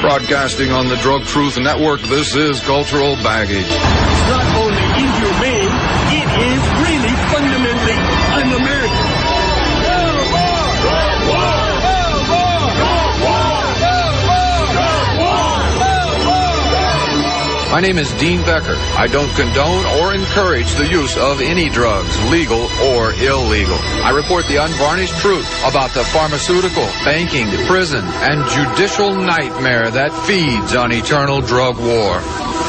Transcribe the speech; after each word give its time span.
Broadcasting 0.00 0.72
on 0.72 0.88
the 0.88 0.96
Drug 0.96 1.24
Truth 1.24 1.58
Network, 1.58 2.00
this 2.02 2.34
is 2.34 2.60
Cultural 2.60 3.14
Baggage. 3.16 3.64
It's 3.64 4.28
not 4.28 4.44
only 4.58 4.82
inhumane, 4.98 5.70
it 6.10 6.28
is 6.42 6.62
really 6.82 7.14
fundamentally 7.30 7.94
un-American. 8.34 9.13
My 17.74 17.80
name 17.80 17.98
is 17.98 18.12
Dean 18.20 18.38
Becker. 18.42 18.76
I 18.96 19.08
don't 19.08 19.34
condone 19.34 19.84
or 19.98 20.14
encourage 20.14 20.72
the 20.74 20.88
use 20.88 21.16
of 21.16 21.40
any 21.40 21.68
drugs, 21.68 22.16
legal 22.30 22.70
or 22.86 23.12
illegal. 23.14 23.74
I 23.74 24.10
report 24.10 24.46
the 24.46 24.62
unvarnished 24.62 25.18
truth 25.18 25.44
about 25.64 25.90
the 25.90 26.04
pharmaceutical, 26.04 26.86
banking, 27.04 27.48
prison, 27.66 28.04
and 28.04 28.48
judicial 28.48 29.16
nightmare 29.16 29.90
that 29.90 30.12
feeds 30.24 30.76
on 30.76 30.92
eternal 30.92 31.40
drug 31.40 31.76
war. 31.80 32.63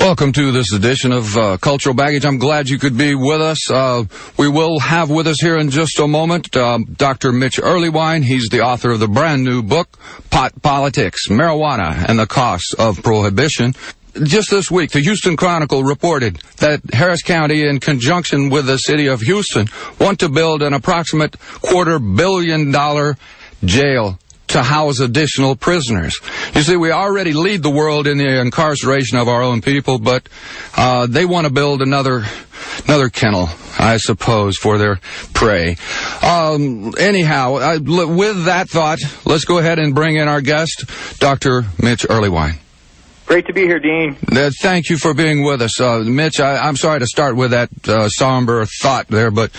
Welcome 0.00 0.32
to 0.32 0.50
this 0.50 0.72
edition 0.72 1.12
of 1.12 1.36
uh, 1.36 1.58
Cultural 1.58 1.94
Baggage. 1.94 2.24
I'm 2.24 2.38
glad 2.38 2.70
you 2.70 2.78
could 2.78 2.96
be 2.96 3.14
with 3.14 3.42
us. 3.42 3.70
Uh, 3.70 4.04
we 4.38 4.48
will 4.48 4.80
have 4.80 5.10
with 5.10 5.26
us 5.26 5.36
here 5.42 5.58
in 5.58 5.68
just 5.68 5.98
a 6.00 6.08
moment 6.08 6.56
uh, 6.56 6.78
Dr. 6.96 7.32
Mitch 7.32 7.58
Earleywine. 7.58 8.24
He's 8.24 8.48
the 8.48 8.62
author 8.62 8.92
of 8.92 8.98
the 9.00 9.08
brand 9.08 9.44
new 9.44 9.62
book, 9.62 9.98
Pot 10.30 10.62
Politics, 10.62 11.28
Marijuana 11.28 12.08
and 12.08 12.18
the 12.18 12.26
Costs 12.26 12.72
of 12.78 13.02
Prohibition. 13.02 13.74
Just 14.22 14.50
this 14.50 14.70
week, 14.70 14.90
the 14.90 15.00
Houston 15.00 15.36
Chronicle 15.36 15.84
reported 15.84 16.36
that 16.56 16.80
Harris 16.94 17.22
County, 17.22 17.68
in 17.68 17.78
conjunction 17.78 18.48
with 18.48 18.66
the 18.66 18.78
city 18.78 19.06
of 19.06 19.20
Houston, 19.20 19.66
want 20.00 20.18
to 20.20 20.30
build 20.30 20.62
an 20.62 20.72
approximate 20.72 21.38
quarter 21.60 21.98
billion 21.98 22.72
dollar 22.72 23.18
jail 23.66 24.18
to 24.50 24.62
house 24.62 25.00
additional 25.00 25.56
prisoners. 25.56 26.18
You 26.54 26.62
see, 26.62 26.76
we 26.76 26.90
already 26.90 27.32
lead 27.32 27.62
the 27.62 27.70
world 27.70 28.06
in 28.06 28.18
the 28.18 28.40
incarceration 28.40 29.18
of 29.18 29.28
our 29.28 29.42
own 29.42 29.60
people, 29.62 29.98
but 29.98 30.28
uh, 30.76 31.06
they 31.06 31.24
want 31.24 31.46
to 31.46 31.52
build 31.52 31.82
another 31.82 32.24
another 32.86 33.08
kennel, 33.08 33.48
I 33.78 33.96
suppose, 33.96 34.56
for 34.56 34.78
their 34.78 35.00
prey. 35.34 35.76
Um, 36.22 36.92
anyhow, 36.98 37.56
I, 37.56 37.78
with 37.78 38.44
that 38.44 38.68
thought, 38.68 38.98
let's 39.24 39.44
go 39.44 39.58
ahead 39.58 39.78
and 39.78 39.94
bring 39.94 40.16
in 40.16 40.28
our 40.28 40.40
guest, 40.40 40.84
Dr. 41.18 41.64
Mitch 41.80 42.02
Earleywine. 42.02 42.58
Great 43.30 43.46
to 43.46 43.52
be 43.52 43.60
here, 43.60 43.78
Dean. 43.78 44.16
Uh, 44.32 44.50
thank 44.60 44.90
you 44.90 44.98
for 44.98 45.14
being 45.14 45.44
with 45.44 45.62
us. 45.62 45.80
Uh, 45.80 46.02
Mitch, 46.04 46.40
I, 46.40 46.66
am 46.66 46.74
sorry 46.74 46.98
to 46.98 47.06
start 47.06 47.36
with 47.36 47.52
that 47.52 47.70
uh, 47.88 48.08
somber 48.08 48.66
thought 48.82 49.06
there, 49.06 49.30
but 49.30 49.52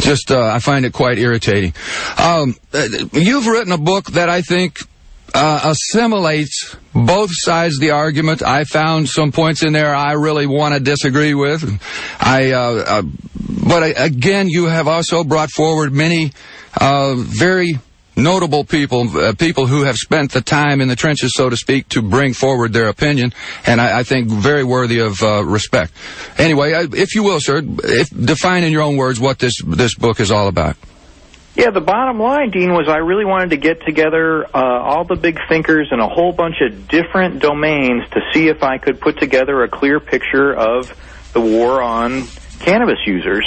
just 0.00 0.30
uh, 0.30 0.40
I 0.42 0.60
find 0.60 0.86
it 0.86 0.94
quite 0.94 1.18
irritating. 1.18 1.74
Um, 2.16 2.56
uh, 2.72 2.88
you've 3.12 3.46
written 3.46 3.70
a 3.70 3.76
book 3.76 4.06
that 4.12 4.30
I 4.30 4.40
think 4.40 4.78
uh, 5.34 5.60
assimilates 5.62 6.74
both 6.94 7.28
sides 7.32 7.76
of 7.76 7.82
the 7.82 7.90
argument. 7.90 8.42
I 8.42 8.64
found 8.64 9.10
some 9.10 9.30
points 9.30 9.62
in 9.62 9.74
there 9.74 9.94
I 9.94 10.12
really 10.12 10.46
want 10.46 10.72
to 10.72 10.80
disagree 10.80 11.34
with. 11.34 11.82
I, 12.18 13.02
but 13.68 13.82
I, 13.82 13.88
again, 13.88 14.48
you 14.48 14.68
have 14.68 14.88
also 14.88 15.22
brought 15.22 15.50
forward 15.50 15.92
many 15.92 16.32
very 16.80 17.78
notable 18.16 18.64
people, 18.64 19.16
uh, 19.18 19.34
people 19.34 19.66
who 19.66 19.82
have 19.82 19.96
spent 19.96 20.32
the 20.32 20.40
time 20.40 20.80
in 20.80 20.88
the 20.88 20.96
trenches, 20.96 21.32
so 21.34 21.48
to 21.48 21.56
speak, 21.56 21.88
to 21.90 22.02
bring 22.02 22.34
forward 22.34 22.72
their 22.72 22.88
opinion, 22.88 23.32
and 23.66 23.80
I, 23.80 24.00
I 24.00 24.02
think 24.02 24.28
very 24.28 24.64
worthy 24.64 24.98
of 25.00 25.22
uh, 25.22 25.44
respect. 25.44 25.92
Anyway, 26.38 26.74
I, 26.74 26.86
if 26.92 27.14
you 27.14 27.22
will, 27.22 27.40
sir, 27.40 27.62
if, 27.64 28.08
define 28.10 28.64
in 28.64 28.72
your 28.72 28.82
own 28.82 28.96
words 28.96 29.20
what 29.20 29.38
this 29.38 29.54
this 29.66 29.94
book 29.94 30.20
is 30.20 30.30
all 30.30 30.48
about. 30.48 30.76
Yeah, 31.54 31.70
the 31.70 31.82
bottom 31.82 32.18
line, 32.18 32.50
Dean, 32.50 32.72
was 32.72 32.88
I 32.88 32.98
really 32.98 33.26
wanted 33.26 33.50
to 33.50 33.58
get 33.58 33.84
together 33.84 34.46
uh, 34.46 34.58
all 34.58 35.04
the 35.04 35.16
big 35.16 35.38
thinkers 35.50 35.88
in 35.92 36.00
a 36.00 36.08
whole 36.08 36.32
bunch 36.32 36.62
of 36.62 36.88
different 36.88 37.40
domains 37.40 38.08
to 38.12 38.20
see 38.32 38.48
if 38.48 38.62
I 38.62 38.78
could 38.78 39.00
put 39.00 39.18
together 39.18 39.62
a 39.62 39.68
clear 39.68 40.00
picture 40.00 40.54
of 40.54 40.96
the 41.34 41.42
war 41.42 41.82
on 41.82 42.24
cannabis 42.62 42.98
users. 43.06 43.46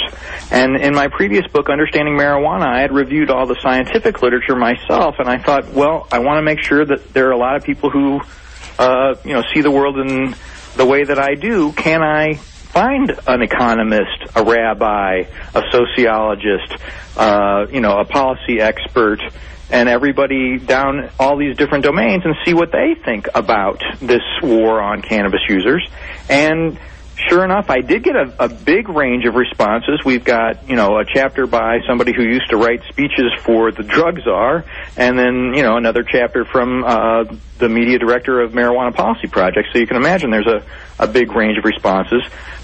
And 0.50 0.76
in 0.76 0.94
my 0.94 1.08
previous 1.08 1.46
book, 1.48 1.68
Understanding 1.68 2.14
Marijuana, 2.14 2.66
I 2.66 2.80
had 2.80 2.92
reviewed 2.92 3.30
all 3.30 3.46
the 3.46 3.58
scientific 3.62 4.22
literature 4.22 4.54
myself, 4.54 5.16
and 5.18 5.28
I 5.28 5.38
thought, 5.38 5.72
well, 5.72 6.06
I 6.12 6.20
want 6.20 6.38
to 6.38 6.42
make 6.42 6.62
sure 6.62 6.84
that 6.84 7.12
there 7.12 7.28
are 7.28 7.32
a 7.32 7.38
lot 7.38 7.56
of 7.56 7.64
people 7.64 7.90
who, 7.90 8.20
uh, 8.78 9.14
you 9.24 9.32
know, 9.32 9.42
see 9.52 9.62
the 9.62 9.70
world 9.70 9.98
in 9.98 10.34
the 10.76 10.86
way 10.86 11.04
that 11.04 11.18
I 11.18 11.34
do. 11.34 11.72
Can 11.72 12.02
I 12.02 12.34
find 12.34 13.10
an 13.26 13.42
economist, 13.42 14.36
a 14.36 14.44
rabbi, 14.44 15.24
a 15.54 15.62
sociologist, 15.72 16.76
uh, 17.16 17.66
you 17.72 17.80
know, 17.80 17.98
a 17.98 18.04
policy 18.04 18.60
expert, 18.60 19.20
and 19.70 19.88
everybody 19.88 20.58
down 20.58 21.10
all 21.18 21.36
these 21.38 21.56
different 21.56 21.84
domains 21.84 22.24
and 22.24 22.34
see 22.44 22.54
what 22.54 22.70
they 22.70 22.94
think 23.04 23.28
about 23.34 23.82
this 24.00 24.22
war 24.42 24.80
on 24.80 25.02
cannabis 25.02 25.40
users. 25.48 25.88
And 26.28 26.78
sure 27.16 27.44
enough, 27.44 27.70
I 27.70 27.80
did 27.80 28.04
get 28.04 28.16
a, 28.16 28.44
a 28.44 28.48
big 28.48 28.88
range 28.88 29.24
of 29.24 29.34
responses. 29.34 30.00
We've 30.04 30.24
got, 30.24 30.68
you 30.68 30.76
know, 30.76 30.98
a 30.98 31.04
chapter 31.04 31.46
by 31.46 31.80
somebody 31.86 32.12
who 32.14 32.22
used 32.22 32.50
to 32.50 32.56
write 32.56 32.82
speeches 32.88 33.32
for 33.42 33.70
the 33.72 33.82
drug 33.82 34.20
czar, 34.22 34.64
and 34.96 35.18
then, 35.18 35.54
you 35.54 35.62
know, 35.62 35.76
another 35.76 36.02
chapter 36.02 36.44
from 36.44 36.84
uh, 36.84 37.24
the 37.58 37.68
media 37.68 37.98
director 37.98 38.40
of 38.40 38.52
Marijuana 38.52 38.94
Policy 38.94 39.28
Project. 39.28 39.68
So 39.72 39.78
you 39.78 39.86
can 39.86 39.96
imagine 39.96 40.30
there's 40.30 40.46
a, 40.46 40.62
a 40.98 41.06
big 41.06 41.32
range 41.32 41.58
of 41.58 41.64
responses. 41.64 42.22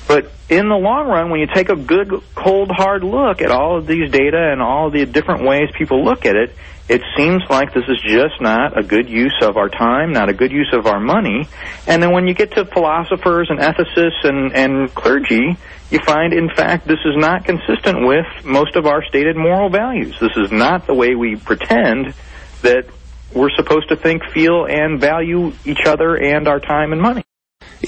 But 0.09 0.31
in 0.49 0.69
the 0.69 0.77
long 0.77 1.07
run, 1.09 1.31
when 1.31 1.41
you 1.41 1.47
take 1.53 1.69
a 1.69 1.77
good, 1.77 2.23
cold, 2.35 2.71
hard 2.71 3.05
look 3.05 3.41
at 3.41 3.51
all 3.51 3.79
of 3.79 3.87
these 3.87 4.11
data 4.11 4.51
and 4.53 4.61
all 4.61 4.91
the 4.91 5.07
different 5.07 5.45
ways 5.45 5.71
people 5.77 6.05
look 6.05 6.27
at 6.27 6.37
it, 6.37 6.55
it 6.89 7.01
seems 7.17 7.43
like 7.49 7.73
this 7.73 7.85
is 7.89 7.99
just 8.03 8.41
not 8.41 8.77
a 8.79 8.83
good 8.83 9.09
use 9.09 9.37
of 9.41 9.57
our 9.57 9.69
time, 9.69 10.13
not 10.13 10.29
a 10.29 10.33
good 10.33 10.51
use 10.51 10.71
of 10.73 10.87
our 10.87 11.01
money. 11.01 11.49
And 11.87 12.03
then 12.03 12.13
when 12.13 12.27
you 12.27 12.35
get 12.35 12.53
to 12.53 12.65
philosophers 12.65 13.49
and 13.51 13.61
ethicists 13.61 14.25
and, 14.25 14.53
and 14.53 14.95
clergy, 14.95 15.57
you 15.91 15.99
find, 16.05 16.33
in 16.33 16.51
fact, 16.55 16.87
this 16.87 16.99
is 17.05 17.17
not 17.17 17.45
consistent 17.45 18.07
with 18.07 18.27
most 18.45 18.77
of 18.77 18.87
our 18.87 19.05
stated 19.05 19.37
moral 19.37 19.71
values. 19.71 20.17
This 20.21 20.37
is 20.37 20.51
not 20.51 20.87
the 20.87 20.95
way 20.95 21.15
we 21.15 21.37
pretend 21.37 22.15
that 22.63 22.87
we're 23.33 23.51
supposed 23.57 23.89
to 23.89 23.97
think, 23.97 24.23
feel, 24.35 24.67
and 24.67 25.01
value 25.01 25.53
each 25.65 25.87
other 25.87 26.17
and 26.17 26.49
our 26.49 26.61
time 26.61 26.93
and 26.93 27.01
money. 27.01 27.25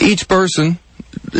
Each 0.00 0.26
person 0.26 0.78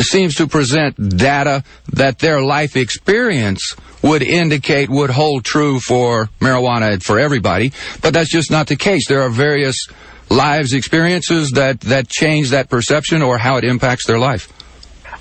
seems 0.01 0.35
to 0.35 0.47
present 0.47 1.17
data 1.17 1.63
that 1.93 2.19
their 2.19 2.41
life 2.41 2.75
experience 2.75 3.75
would 4.01 4.21
indicate 4.21 4.89
would 4.89 5.09
hold 5.09 5.43
true 5.43 5.79
for 5.79 6.29
marijuana 6.39 7.01
for 7.01 7.19
everybody, 7.19 7.71
but 8.01 8.13
that's 8.13 8.31
just 8.31 8.51
not 8.51 8.67
the 8.67 8.75
case. 8.75 9.07
There 9.07 9.21
are 9.21 9.29
various 9.29 9.87
lives 10.29 10.73
experiences 10.73 11.51
that, 11.51 11.81
that 11.81 12.07
change 12.07 12.49
that 12.49 12.69
perception 12.69 13.21
or 13.21 13.37
how 13.37 13.57
it 13.57 13.63
impacts 13.63 14.05
their 14.05 14.19
life. 14.19 14.51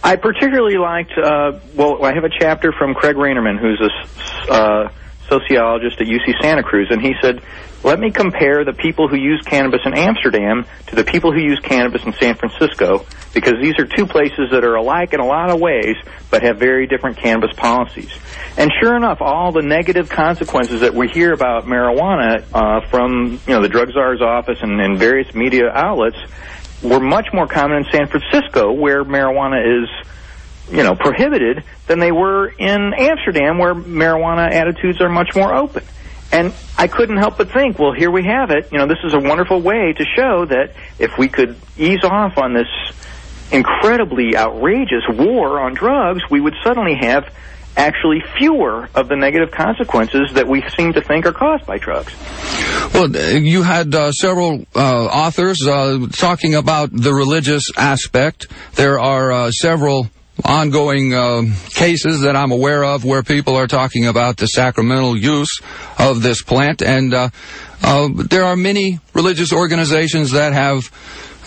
I 0.03 0.17
particularly 0.17 0.77
liked, 0.77 1.13
uh, 1.17 1.59
well, 1.75 2.05
I 2.05 2.13
have 2.13 2.25
a 2.25 2.29
chapter 2.29 2.73
from 2.73 2.95
Craig 2.95 3.17
Reinarman, 3.17 3.59
who's 3.59 3.81
a 3.81 4.53
uh, 4.53 4.93
sociologist 5.29 5.99
at 6.01 6.07
UC 6.07 6.43
Santa 6.43 6.63
Cruz, 6.63 6.89
and 6.91 7.01
he 7.01 7.15
said, 7.23 7.43
let 7.85 8.01
me 8.01 8.11
compare 8.11 8.65
the 8.65 8.73
people 8.73 9.09
who 9.09 9.17
use 9.17 9.43
cannabis 9.43 9.81
in 9.85 9.93
Amsterdam 9.97 10.65
to 10.87 10.97
the 10.97 11.05
people 11.05 11.33
who 11.33 11.39
use 11.39 11.61
cannabis 11.61 12.03
in 12.05 12.15
San 12.15 12.35
Francisco, 12.35 13.05
because 13.35 13.55
these 13.63 13.79
are 13.79 13.85
two 13.85 14.07
places 14.07 14.51
that 14.53 14.65
are 14.65 14.75
alike 14.77 15.13
in 15.13 15.21
a 15.21 15.27
lot 15.27 15.51
of 15.51 15.61
ways, 15.61 15.95
but 16.31 16.43
have 16.43 16.59
very 16.59 16.87
different 16.87 17.19
cannabis 17.19 17.53
policies. 17.57 18.11
And 18.57 18.73
sure 18.81 18.97
enough, 18.97 19.19
all 19.21 19.53
the 19.53 19.63
negative 19.63 20.09
consequences 20.09 20.81
that 20.81 20.95
we 20.95 21.09
hear 21.09 21.33
about 21.33 21.65
marijuana 21.65 22.43
uh, 22.55 22.89
from 22.89 23.39
you 23.47 23.55
know 23.55 23.61
the 23.61 23.69
drug 23.69 23.91
czar's 23.93 24.23
office 24.23 24.59
and, 24.63 24.81
and 24.81 24.99
various 24.99 25.35
media 25.35 25.69
outlets 25.69 26.17
were 26.83 27.01
much 27.01 27.29
more 27.35 27.47
common 27.47 27.79
in 27.79 27.85
San 27.93 28.07
Francisco, 28.09 28.73
where 28.73 29.05
marijuana 29.05 29.83
is 29.83 29.89
you 30.71 30.83
know, 30.83 30.95
prohibited 30.95 31.63
than 31.87 31.99
they 31.99 32.11
were 32.11 32.49
in 32.49 32.95
Amsterdam, 32.97 33.59
where 33.59 33.75
marijuana 33.75 34.51
attitudes 34.51 35.01
are 35.03 35.11
much 35.11 35.37
more 35.37 35.55
open. 35.55 35.85
And 36.35 36.53
I 36.77 36.89
couldn't 36.89 37.19
help 37.19 37.39
but 37.39 37.53
think, 37.53 37.79
well, 37.79 37.93
here 37.93 38.11
we 38.11 38.25
have 38.25 38.51
it. 38.51 38.73
You 38.73 38.79
know, 38.79 38.89
this 38.89 38.99
is 39.05 39.15
a 39.15 39.21
wonderful 39.21 39.63
way 39.63 39.93
to 39.93 40.05
show 40.17 40.45
that 40.47 40.75
if 40.99 41.17
we 41.17 41.29
could 41.29 41.55
ease 41.77 42.03
off 42.03 42.37
on 42.39 42.55
this 42.55 42.67
incredibly 43.53 44.37
outrageous 44.37 45.05
war 45.11 45.61
on 45.61 45.75
drugs, 45.75 46.23
we 46.29 46.41
would 46.41 46.55
suddenly 46.65 46.97
have 47.01 47.33
actually 47.77 48.21
fewer 48.37 48.89
of 48.97 49.07
the 49.07 49.15
negative 49.15 49.53
consequences 49.53 50.33
that 50.35 50.49
we 50.49 50.61
seem 50.77 50.93
to 50.95 51.01
think 51.01 51.25
are 51.25 51.33
caused 51.33 51.67
by 51.67 51.79
drugs. 51.79 52.13
Well, 52.93 53.15
you 53.15 53.63
had 53.63 53.95
uh, 53.95 54.11
several 54.11 54.67
uh, 54.75 54.79
authors 55.07 55.65
uh, 55.65 56.09
talking 56.11 56.57
about 56.57 56.91
the 56.93 57.15
religious 57.15 57.63
aspect. 57.77 58.49
There 58.75 58.99
are 58.99 59.31
uh, 59.31 59.51
several 59.53 60.09
ongoing 60.45 61.15
uh, 61.15 61.43
cases 61.71 62.23
that 62.23 62.37
I'm 62.37 62.51
aware 62.51 62.85
of 62.85 63.05
where 63.05 63.23
people 63.23 63.57
are 63.57 63.67
talking 63.67 64.07
about 64.07 64.37
the 64.37 64.47
sacramental 64.47 65.17
use 65.17 65.61
of 65.99 66.23
this 66.23 66.43
plant, 66.43 66.83
and 66.83 67.15
uh, 67.15 67.29
uh, 67.83 68.09
there 68.13 68.45
are 68.45 68.57
many 68.57 69.01
religious 69.13 69.53
organizations 69.53 70.33
that 70.33 70.53
have 70.53 70.91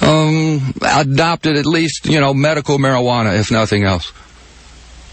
um, 0.01 0.73
adopted 0.81 1.57
at 1.57 1.65
least, 1.65 2.05
you 2.05 2.19
know, 2.19 2.33
medical 2.33 2.77
marijuana, 2.77 3.37
if 3.39 3.51
nothing 3.51 3.83
else. 3.83 4.11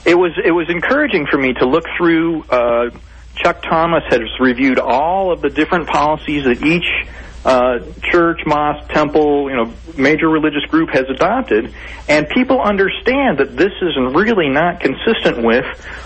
It 0.05 0.17
was 0.17 0.33
it 0.45 0.51
was 0.51 0.69
encouraging 0.69 1.27
for 1.27 1.39
me 1.39 1.55
to 1.55 1.67
look 1.67 1.85
through 1.97 2.43
uh, 2.45 2.91
Chuck 3.37 3.63
Thomas 3.63 4.05
has 4.11 4.21
reviewed 4.39 4.79
all 4.79 5.33
of 5.33 5.41
the 5.41 5.49
different 5.49 5.89
policies 5.89 6.45
that 6.45 6.63
each 6.63 7.09
uh, 7.45 7.79
church, 8.03 8.41
mosque, 8.47 8.89
temple, 8.91 9.51
you 9.51 9.57
know, 9.57 9.73
major 9.97 10.29
religious 10.29 10.65
group 10.67 10.91
has 10.91 11.05
adopted, 11.09 11.73
and 12.09 12.29
people 12.29 12.61
understand 12.61 13.39
that 13.39 13.57
this 13.57 13.73
is 13.83 13.97
really 14.15 14.49
not 14.49 14.81
consistent 14.81 15.45
with 15.45 15.65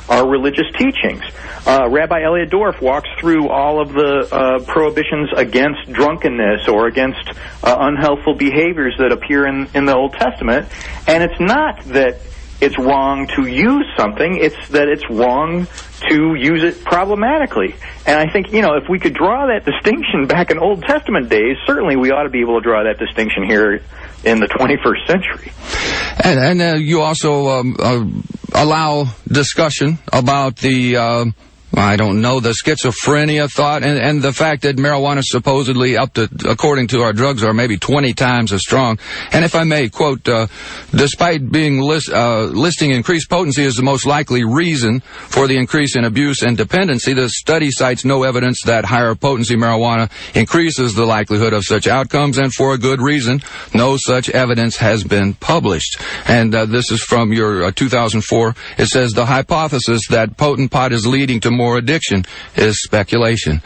our 0.09 0.29
religious 0.29 0.67
teachings. 0.77 1.23
Uh, 1.67 1.89
Rabbi 1.89 2.23
Elliot 2.23 2.51
Dorff 2.51 2.81
walks 2.81 3.09
through 3.21 3.49
all 3.49 3.81
of 3.81 3.93
the 3.93 4.29
uh, 4.33 4.65
prohibitions 4.65 5.31
against 5.37 5.93
drunkenness 5.93 6.69
or 6.69 6.87
against 6.87 7.31
uh, 7.63 7.79
unhealthful 7.79 8.39
behaviors 8.39 8.97
that 8.99 9.13
appear 9.13 9.47
in, 9.47 9.69
in 9.75 9.85
the 9.85 9.95
Old 9.95 10.15
Testament, 10.15 10.69
and 11.07 11.23
it's 11.23 11.41
not 11.41 11.85
that 11.85 12.21
it's 12.61 12.79
wrong 12.79 13.27
to 13.37 13.47
use 13.47 13.87
something, 13.97 14.39
it's 14.41 14.69
that 14.69 14.89
it's 14.89 15.09
wrong 15.11 15.67
to 16.09 16.35
use 16.35 16.63
it 16.63 16.85
problematically. 16.85 17.75
And 18.07 18.19
I 18.19 18.33
think, 18.33 18.53
you 18.53 18.63
know, 18.63 18.75
if 18.75 18.89
we 18.89 18.99
could 18.99 19.15
draw 19.15 19.47
that 19.47 19.65
distinction 19.65 20.27
back 20.27 20.51
in 20.51 20.59
Old 20.59 20.83
Testament 20.83 21.29
days, 21.29 21.57
certainly 21.67 21.97
we 21.97 22.11
ought 22.11 22.25
to 22.25 22.31
be 22.31 22.41
able 22.41 22.61
to 22.61 22.65
draw 22.65 22.83
that 22.85 22.99
distinction 22.99 23.45
here 23.45 23.83
in 24.25 24.41
the 24.41 24.47
21st 24.47 25.07
century. 25.07 25.53
And, 26.25 26.41
and 26.41 26.63
uh, 26.63 26.77
you 26.79 27.01
also 27.01 27.49
um, 27.49 27.77
uh, 27.79 28.05
allow 28.55 29.07
discussion 29.27 29.99
about 30.13 30.57
the 30.57 30.97
uh, 30.97 31.25
I 31.79 31.97
don't 31.97 32.21
know, 32.21 32.41
the 32.41 32.51
schizophrenia 32.51 33.49
thought 33.51 33.85
and, 33.85 33.99
and 33.99 34.21
the 34.21 34.33
fact 34.33 34.63
that 34.63 34.77
marijuana 34.77 35.23
supposedly 35.23 35.97
up 35.97 36.13
to, 36.15 36.29
according 36.49 36.89
to 36.89 37.03
our 37.03 37.13
drugs, 37.13 37.45
are 37.45 37.55
maybe 37.55 37.79
20 37.79 38.13
times 38.15 38.53
as 38.53 38.63
strong. 38.63 38.99
And 39.31 39.45
if 39.45 39.55
I 39.55 39.63
may 39.63 39.89
quote, 39.89 40.29
uh, 40.29 40.49
despite 40.91 41.51
being 41.53 41.81
list, 41.81 42.11
uh, 42.11 42.43
listing 42.45 42.91
increased 42.91 43.31
potency 43.31 43.65
as 43.65 43.77
the 43.77 43.85
most 43.85 44.07
likely 44.07 44.45
reason 44.45 45.01
for 45.01 45.47
the 45.47 45.57
increase 45.57 45.95
in 45.95 46.05
abuse 46.05 46.43
and 46.43 46.57
dependency, 46.57 47.15
the 47.15 47.29
study 47.29 47.71
cites 47.71 48.05
no 48.05 48.25
evidence 48.25 48.63
that 48.65 48.85
higher 48.85 49.15
potency 49.15 49.55
marijuana 49.55 50.11
increases 50.35 50.95
the 50.95 51.07
likelihood 51.07 51.53
of 51.53 51.63
such 51.65 51.87
outcomes, 51.87 52.39
and 52.39 52.53
for 52.53 52.75
a 52.75 52.79
good 52.79 53.01
reason, 53.01 53.41
no 53.73 53.97
such 53.97 54.29
evidence 54.31 54.77
has 54.77 55.05
been 55.05 55.35
published. 55.35 56.01
And 56.27 56.55
uh, 56.55 56.67
this 56.67 56.91
is 56.91 57.03
from 57.03 57.33
your 57.33 57.65
uh, 57.65 57.73
2004. 57.73 58.57
It 58.79 58.87
says 58.87 59.13
the 59.13 59.27
hypothesis 59.27 60.09
that 60.09 60.37
potent 60.37 60.73
pot 60.73 60.93
is 60.93 61.07
leading 61.07 61.39
to 61.41 61.51
more 61.53 61.68
addiction 61.77 62.25
is 62.57 62.81
speculation. 62.83 63.63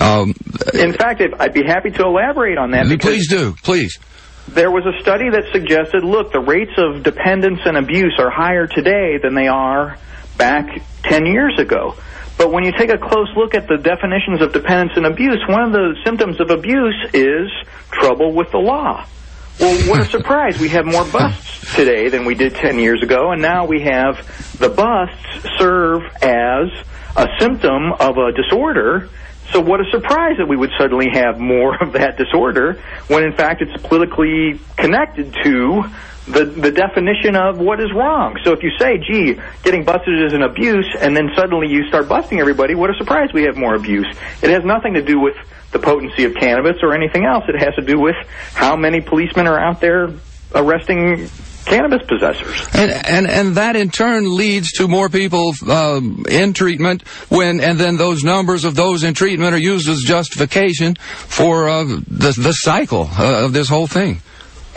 Um, 0.00 0.34
In 0.74 0.92
fact, 0.92 1.22
I'd 1.38 1.54
be 1.54 1.64
happy 1.66 1.90
to 1.90 2.02
elaborate 2.04 2.58
on 2.58 2.70
that. 2.72 2.86
Please 3.00 3.28
do, 3.28 3.54
please. 3.62 3.98
There 4.48 4.70
was 4.70 4.84
a 4.86 4.98
study 5.02 5.28
that 5.30 5.44
suggested, 5.52 6.04
look, 6.04 6.32
the 6.32 6.40
rates 6.40 6.72
of 6.78 7.02
dependence 7.02 7.60
and 7.64 7.76
abuse 7.76 8.16
are 8.18 8.30
higher 8.30 8.66
today 8.66 9.18
than 9.22 9.34
they 9.34 9.48
are 9.48 9.98
back 10.38 10.80
10 11.02 11.26
years 11.26 11.58
ago. 11.58 11.94
But 12.38 12.52
when 12.52 12.64
you 12.64 12.72
take 12.78 12.90
a 12.90 12.98
close 12.98 13.28
look 13.36 13.54
at 13.54 13.66
the 13.66 13.76
definitions 13.76 14.40
of 14.40 14.52
dependence 14.52 14.92
and 14.96 15.04
abuse, 15.04 15.42
one 15.48 15.62
of 15.64 15.72
the 15.72 15.96
symptoms 16.04 16.40
of 16.40 16.50
abuse 16.50 16.96
is 17.12 17.50
trouble 17.90 18.32
with 18.32 18.50
the 18.52 18.58
law. 18.58 19.04
Well, 19.60 19.90
what 19.90 20.00
a 20.00 20.04
surprise. 20.16 20.58
We 20.60 20.68
have 20.68 20.86
more 20.86 21.04
busts 21.04 21.74
today 21.74 22.08
than 22.08 22.24
we 22.24 22.34
did 22.34 22.54
10 22.54 22.78
years 22.78 23.02
ago, 23.02 23.32
and 23.32 23.42
now 23.42 23.66
we 23.66 23.82
have 23.82 24.24
the 24.58 24.68
busts 24.68 25.58
serve 25.58 26.02
as 26.22 26.68
a 27.18 27.26
symptom 27.40 27.92
of 27.92 28.16
a 28.16 28.32
disorder. 28.32 29.10
So 29.52 29.60
what 29.60 29.80
a 29.80 29.90
surprise 29.90 30.36
that 30.38 30.46
we 30.46 30.56
would 30.56 30.70
suddenly 30.78 31.08
have 31.12 31.40
more 31.40 31.74
of 31.82 31.92
that 31.94 32.16
disorder 32.16 32.80
when 33.08 33.24
in 33.24 33.32
fact 33.32 33.60
it's 33.60 33.82
politically 33.82 34.60
connected 34.76 35.34
to 35.42 35.84
the, 36.28 36.44
the 36.44 36.70
definition 36.70 37.34
of 37.34 37.58
what 37.58 37.80
is 37.80 37.90
wrong. 37.92 38.38
So 38.44 38.52
if 38.52 38.62
you 38.62 38.70
say, 38.78 38.98
gee, 38.98 39.40
getting 39.62 39.84
busted 39.84 40.26
is 40.26 40.34
an 40.34 40.42
abuse, 40.42 40.86
and 41.00 41.16
then 41.16 41.30
suddenly 41.34 41.68
you 41.68 41.88
start 41.88 42.06
busting 42.06 42.38
everybody, 42.38 42.74
what 42.74 42.90
a 42.90 42.94
surprise 42.98 43.32
we 43.32 43.44
have 43.44 43.56
more 43.56 43.74
abuse. 43.74 44.06
It 44.42 44.50
has 44.50 44.62
nothing 44.64 44.94
to 44.94 45.02
do 45.02 45.18
with 45.18 45.34
the 45.72 45.78
potency 45.78 46.24
of 46.24 46.34
cannabis 46.34 46.82
or 46.82 46.94
anything 46.94 47.24
else. 47.24 47.44
It 47.48 47.58
has 47.58 47.74
to 47.76 47.82
do 47.82 47.98
with 47.98 48.16
how 48.52 48.76
many 48.76 49.00
policemen 49.00 49.46
are 49.46 49.58
out 49.58 49.80
there 49.80 50.12
arresting 50.54 51.30
cannabis 51.68 52.02
possessors. 52.06 52.66
And, 52.74 52.90
and, 52.90 53.26
and 53.28 53.56
that 53.56 53.76
in 53.76 53.90
turn 53.90 54.34
leads 54.34 54.72
to 54.72 54.88
more 54.88 55.08
people 55.08 55.52
um, 55.68 56.24
in 56.28 56.52
treatment 56.52 57.06
when, 57.28 57.60
and 57.60 57.78
then 57.78 57.96
those 57.96 58.24
numbers 58.24 58.64
of 58.64 58.74
those 58.74 59.04
in 59.04 59.14
treatment 59.14 59.54
are 59.54 59.58
used 59.58 59.88
as 59.88 60.00
justification 60.00 60.96
for 60.96 61.68
uh, 61.68 61.84
the, 61.84 62.34
the 62.36 62.52
cycle 62.52 63.08
uh, 63.12 63.44
of 63.44 63.52
this 63.52 63.68
whole 63.68 63.86
thing. 63.86 64.20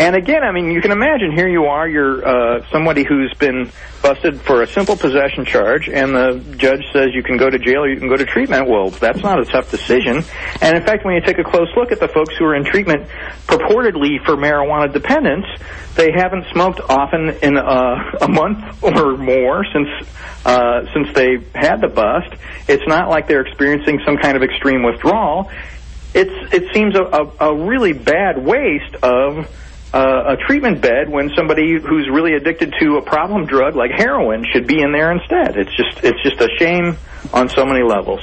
And 0.02 0.16
again, 0.16 0.44
I 0.44 0.52
mean, 0.52 0.72
you 0.72 0.82
can 0.82 0.90
imagine 0.90 1.32
here 1.32 1.48
you 1.48 1.66
are, 1.66 1.88
you're 1.88 2.28
uh, 2.28 2.66
somebody 2.72 3.04
who's 3.04 3.32
been 3.36 3.72
busted 4.02 4.42
for 4.42 4.64
a 4.64 4.68
simple 4.68 4.98
possession 4.98 5.46
charge, 5.46 5.88
and 5.88 6.16
the 6.16 6.44
judge 6.58 6.82
says 6.92 7.10
you 7.14 7.22
can 7.22 7.38
go 7.38 7.52
to 7.52 7.60
jail 7.60 7.84
or 7.84 7.88
you 7.88 8.00
can 8.00 8.10
go 8.10 8.18
to 8.18 8.26
treatment. 8.26 8.68
Well, 8.68 8.90
that's 8.90 9.22
not 9.22 9.40
a 9.40 9.46
tough 9.46 9.70
decision. 9.70 10.24
And 10.60 10.76
in 10.76 10.82
fact, 10.82 11.06
when 11.06 11.14
you 11.14 11.22
take 11.22 11.38
a 11.38 11.44
close 11.44 11.68
look 11.76 11.92
at 11.92 12.00
the 12.00 12.08
folks 12.08 12.36
who 12.36 12.46
are 12.46 12.56
in 12.56 12.64
treatment 12.64 13.08
purportedly 13.46 14.26
for 14.26 14.36
marijuana 14.36 14.92
dependence, 14.92 15.46
they 15.94 16.10
haven't 16.12 16.48
smoked 16.52 16.80
often 16.90 17.38
in 17.44 17.60
uh, 17.60 18.18
a 18.22 18.28
month 18.28 18.82
or 18.84 19.16
more 19.18 19.64
since 19.72 20.10
uh, 20.48 20.82
since 20.96 21.14
they 21.14 21.38
had 21.54 21.80
the 21.80 21.90
bust. 21.90 22.34
It's 22.68 22.88
not 22.88 23.10
like 23.10 23.28
they're 23.28 23.46
experiencing 23.46 24.02
some 24.04 24.18
kind 24.18 24.36
of 24.36 24.42
extreme 24.42 24.82
withdrawal. 24.82 25.52
It's 26.16 26.54
it 26.56 26.74
seems 26.74 26.96
a, 26.96 27.04
a, 27.04 27.52
a 27.52 27.56
really 27.56 27.94
bad 27.94 28.44
waste 28.44 28.96
of 29.04 29.48
a 29.94 30.38
treatment 30.48 30.82
bed 30.82 31.10
when 31.10 31.30
somebody 31.36 31.80
who's 31.80 32.10
really 32.10 32.34
addicted 32.34 32.74
to 32.80 32.98
a 32.98 33.02
problem 33.02 33.46
drug 33.46 33.76
like 33.76 33.92
heroin 33.92 34.46
should 34.52 34.68
be 34.68 34.82
in 34.82 34.92
there 34.92 35.12
instead. 35.12 35.58
It's 35.58 35.76
just 35.76 36.04
it's 36.04 36.22
just 36.24 36.40
a 36.42 36.50
shame 36.58 36.98
on 37.34 37.50
so 37.50 37.66
many 37.66 37.84
levels. 37.84 38.22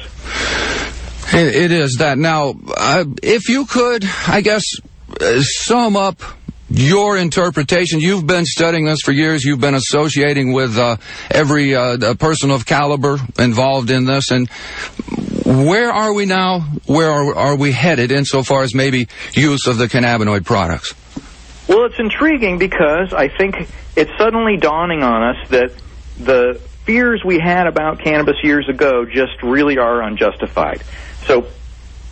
it, 1.33 1.55
it 1.55 1.73
is 1.73 1.97
that. 1.99 2.19
Now, 2.19 2.55
uh, 2.77 3.05
if 3.23 3.49
you 3.49 3.67
could, 3.67 4.05
I 4.27 4.41
guess, 4.41 4.65
uh, 5.21 5.41
sum 5.41 5.97
up 5.97 6.23
your 6.71 7.17
interpretation. 7.17 8.01
You've 8.01 8.27
been 8.27 8.45
studying 8.45 8.85
this 8.85 9.01
for 9.01 9.13
years. 9.13 9.43
You've 9.45 9.61
been 9.61 9.75
associating 9.75 10.53
with 10.53 10.77
uh, 10.77 10.97
every 11.31 11.75
uh, 11.75 12.15
person 12.15 12.51
of 12.51 12.67
caliber 12.67 13.19
involved 13.39 13.91
in 13.91 14.05
this. 14.05 14.31
And 14.31 14.49
where 15.45 15.91
are 15.91 16.13
we 16.13 16.27
now? 16.27 16.61
Where 16.87 17.11
are, 17.11 17.35
are 17.35 17.57
we 17.57 17.73
headed 17.73 18.13
insofar 18.13 18.63
as 18.63 18.75
maybe 18.75 19.09
use 19.33 19.67
of 19.67 19.79
the 19.79 19.87
cannabinoid 19.87 20.45
products? 20.45 20.95
Well, 21.69 21.85
it's 21.85 21.99
intriguing 21.99 22.59
because 22.59 23.13
I 23.13 23.29
think 23.29 23.55
it's 23.95 24.11
suddenly 24.17 24.57
dawning 24.57 25.03
on 25.03 25.35
us 25.35 25.49
that 25.51 25.73
the 26.19 26.61
fears 26.85 27.23
we 27.23 27.39
had 27.39 27.67
about 27.67 28.01
cannabis 28.01 28.37
years 28.43 28.67
ago 28.71 29.05
just 29.05 29.43
really 29.43 29.77
are 29.77 30.03
unjustified. 30.03 30.83
So 31.27 31.47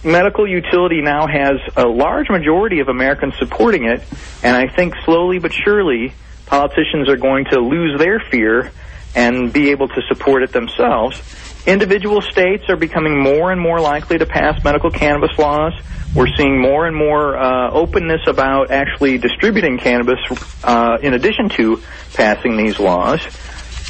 medical 0.05 0.47
utility 0.47 1.01
now 1.01 1.27
has 1.27 1.57
a 1.75 1.87
large 1.87 2.29
majority 2.29 2.81
of 2.81 2.89
Americans 2.89 3.35
supporting 3.39 3.87
it, 3.87 4.03
and 4.43 4.55
I 4.55 4.69
think 4.69 4.95
slowly 5.07 5.39
but 5.39 5.55
surely 5.55 6.13
politicians 6.45 7.09
are 7.09 7.17
going 7.17 7.47
to 7.47 7.59
lose 7.59 7.99
their 7.99 8.21
fear 8.21 8.71
and 9.15 9.51
be 9.51 9.71
able 9.71 9.89
to 9.89 10.03
support 10.03 10.43
it 10.43 10.53
themselves. 10.53 11.19
Individual 11.67 12.23
states 12.23 12.65
are 12.69 12.77
becoming 12.77 13.21
more 13.21 13.51
and 13.51 13.61
more 13.61 13.81
likely 13.81 14.19
to 14.19 14.27
pass 14.27 14.63
medical 14.63 14.91
cannabis 14.91 15.37
laws. 15.37 15.73
We're 16.15 16.35
seeing 16.37 16.61
more 16.61 16.87
and 16.87 16.97
more 16.97 17.37
uh, 17.37 17.71
openness 17.73 18.23
about 18.29 18.71
actually 18.71 19.19
distributing 19.19 19.77
cannabis 19.77 20.21
uh, 20.63 20.99
in 21.03 21.13
addition 21.13 21.49
to 21.51 21.83
passing 22.15 22.57
these 22.57 22.79
laws. 22.79 23.21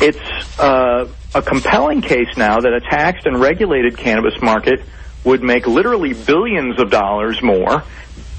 It's 0.01 0.59
uh, 0.59 1.07
a 1.35 1.43
compelling 1.43 2.01
case 2.01 2.35
now 2.37 2.61
that 2.61 2.73
a 2.73 2.81
taxed 2.81 3.27
and 3.27 3.39
regulated 3.39 3.99
cannabis 3.99 4.41
market 4.41 4.81
would 5.25 5.43
make 5.43 5.67
literally 5.67 6.15
billions 6.15 6.81
of 6.81 6.91
dollars 6.91 7.43
more 7.43 7.83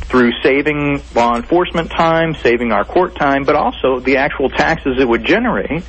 through 0.08 0.32
saving 0.42 1.02
law 1.14 1.36
enforcement 1.36 1.92
time, 1.92 2.34
saving 2.36 2.72
our 2.72 2.86
court 2.86 3.16
time, 3.16 3.44
but 3.44 3.56
also 3.56 4.00
the 4.00 4.18
actual 4.18 4.50
taxes 4.50 4.98
it 5.00 5.08
would 5.08 5.24
generate. 5.24 5.84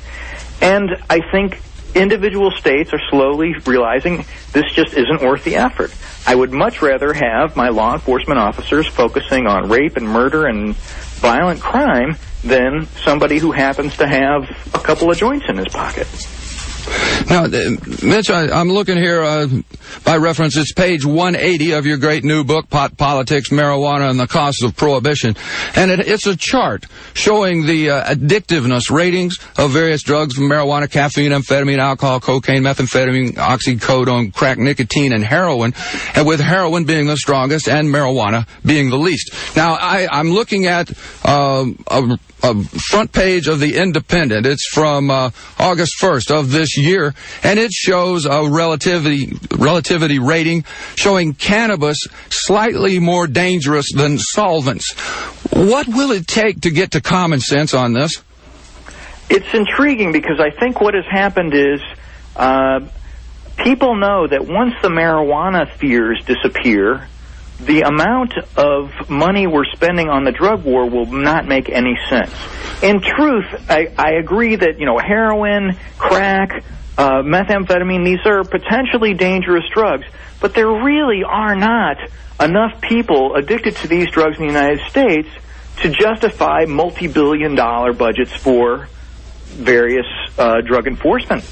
And 0.61 0.91
I 1.09 1.21
think 1.31 1.61
individual 1.95 2.51
states 2.51 2.93
are 2.93 3.01
slowly 3.09 3.53
realizing 3.65 4.25
this 4.51 4.65
just 4.73 4.93
isn't 4.93 5.21
worth 5.21 5.43
the 5.43 5.55
effort. 5.55 5.93
I 6.25 6.35
would 6.35 6.51
much 6.51 6.81
rather 6.81 7.13
have 7.13 7.55
my 7.55 7.69
law 7.69 7.93
enforcement 7.93 8.39
officers 8.39 8.87
focusing 8.87 9.47
on 9.47 9.69
rape 9.69 9.97
and 9.97 10.07
murder 10.07 10.45
and 10.45 10.75
violent 10.75 11.61
crime 11.61 12.17
than 12.43 12.87
somebody 13.03 13.37
who 13.37 13.51
happens 13.51 13.97
to 13.97 14.07
have 14.07 14.43
a 14.73 14.79
couple 14.79 15.11
of 15.11 15.17
joints 15.17 15.45
in 15.49 15.57
his 15.57 15.67
pocket. 15.67 16.07
Now, 17.27 17.45
uh, 17.45 17.49
Mitch, 18.03 18.29
I, 18.29 18.59
am 18.59 18.69
looking 18.69 18.97
here 18.97 19.23
uh, 19.23 19.47
by 20.05 20.17
reference. 20.17 20.55
It's 20.57 20.73
page 20.73 21.05
180 21.05 21.71
of 21.71 21.85
your 21.85 21.97
great 21.97 22.23
new 22.23 22.43
book, 22.43 22.69
Pot 22.69 22.97
Politics, 22.97 23.49
Marijuana, 23.49 24.09
and 24.09 24.19
the 24.19 24.27
Costs 24.27 24.63
of 24.63 24.75
Prohibition. 24.75 25.35
And 25.75 25.91
it, 25.91 25.99
it's 25.99 26.27
a 26.27 26.35
chart 26.35 26.85
showing 27.13 27.65
the 27.65 27.91
uh, 27.91 28.13
addictiveness 28.13 28.89
ratings 28.89 29.37
of 29.57 29.71
various 29.71 30.03
drugs 30.03 30.37
marijuana, 30.37 30.89
caffeine, 30.89 31.31
amphetamine, 31.31 31.79
alcohol, 31.79 32.19
cocaine, 32.19 32.63
methamphetamine, 32.63 33.33
oxycodone, 33.33 34.33
crack, 34.33 34.57
nicotine, 34.57 35.13
and 35.13 35.23
heroin, 35.23 35.73
and 36.15 36.27
with 36.27 36.39
heroin 36.39 36.85
being 36.85 37.07
the 37.07 37.17
strongest 37.17 37.67
and 37.67 37.87
marijuana 37.87 38.47
being 38.65 38.89
the 38.89 38.97
least. 38.97 39.31
Now, 39.55 39.73
I, 39.73 40.19
am 40.19 40.31
looking 40.31 40.65
at 40.65 40.91
uh, 41.23 41.65
a, 41.87 42.17
a, 42.43 42.63
front 42.63 43.11
page 43.11 43.47
of 43.47 43.59
the 43.59 43.77
Independent. 43.77 44.45
It's 44.45 44.67
from 44.73 45.09
uh, 45.09 45.31
August 45.57 45.93
1st 46.01 46.31
of 46.31 46.51
this 46.51 46.77
year, 46.77 47.08
and 47.43 47.59
it 47.59 47.71
shows 47.71 48.25
a 48.25 48.49
relativity 48.49 49.33
relativity 49.57 50.19
rating 50.19 50.63
showing 50.95 51.33
cannabis 51.33 51.97
slightly 52.29 52.99
more 52.99 53.27
dangerous 53.27 53.91
than 53.93 54.17
solvents. 54.17 54.93
What 55.53 55.87
will 55.87 56.11
it 56.11 56.27
take 56.27 56.61
to 56.61 56.71
get 56.71 56.91
to 56.91 57.01
common 57.01 57.39
sense 57.39 57.73
on 57.73 57.93
this? 57.93 58.23
It's 59.29 59.53
intriguing 59.53 60.11
because 60.11 60.39
I 60.39 60.49
think 60.59 60.81
what 60.81 60.95
has 60.95 61.05
happened 61.05 61.53
is 61.53 61.81
uh, 62.35 62.79
people 63.57 63.95
know 63.95 64.27
that 64.27 64.47
once 64.47 64.73
the 64.81 64.89
marijuana 64.89 65.71
fears 65.77 66.23
disappear, 66.25 67.07
the 67.59 67.81
amount 67.81 68.33
of 68.55 69.09
money 69.09 69.45
we're 69.45 69.65
spending 69.65 70.09
on 70.09 70.23
the 70.23 70.31
drug 70.31 70.63
war 70.63 70.89
will 70.89 71.05
not 71.05 71.45
make 71.45 71.69
any 71.69 71.97
sense. 72.09 72.33
In 72.81 73.01
truth, 73.01 73.45
I, 73.69 73.93
I 73.97 74.11
agree 74.13 74.55
that, 74.55 74.79
you 74.79 74.85
know, 74.85 74.97
heroin, 74.97 75.77
crack, 75.97 76.63
uh, 76.99 77.23
methamphetamine, 77.23 78.03
these 78.03 78.25
are 78.25 78.43
potentially 78.43 79.13
dangerous 79.13 79.63
drugs, 79.73 80.05
but 80.41 80.53
there 80.53 80.67
really 80.67 81.23
are 81.23 81.55
not 81.55 81.95
enough 82.41 82.81
people 82.81 83.35
addicted 83.35 83.77
to 83.77 83.87
these 83.87 84.11
drugs 84.11 84.37
in 84.37 84.47
the 84.47 84.51
United 84.51 84.81
States 84.89 85.29
to 85.77 85.89
justify 85.89 86.65
multi-billion 86.67 87.55
dollar 87.55 87.93
budgets 87.93 88.33
for 88.33 88.89
various 89.45 90.05
uh, 90.37 90.59
drug 90.59 90.87
enforcement. 90.87 91.45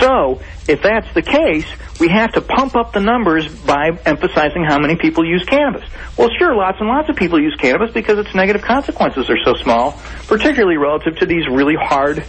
So, 0.00 0.40
if 0.66 0.80
that's 0.80 1.12
the 1.12 1.20
case, 1.20 1.66
we 2.00 2.08
have 2.08 2.32
to 2.32 2.40
pump 2.40 2.74
up 2.74 2.94
the 2.94 3.00
numbers 3.00 3.54
by 3.54 3.90
emphasizing 4.06 4.64
how 4.64 4.78
many 4.78 4.96
people 4.96 5.26
use 5.26 5.44
cannabis. 5.44 5.84
Well, 6.16 6.30
sure, 6.38 6.54
lots 6.54 6.78
and 6.80 6.88
lots 6.88 7.10
of 7.10 7.16
people 7.16 7.38
use 7.38 7.54
cannabis 7.60 7.92
because 7.92 8.18
its 8.18 8.34
negative 8.34 8.62
consequences 8.62 9.28
are 9.28 9.38
so 9.44 9.52
small, 9.62 10.00
particularly 10.26 10.78
relative 10.78 11.16
to 11.18 11.26
these 11.26 11.46
really 11.50 11.76
hard, 11.78 12.24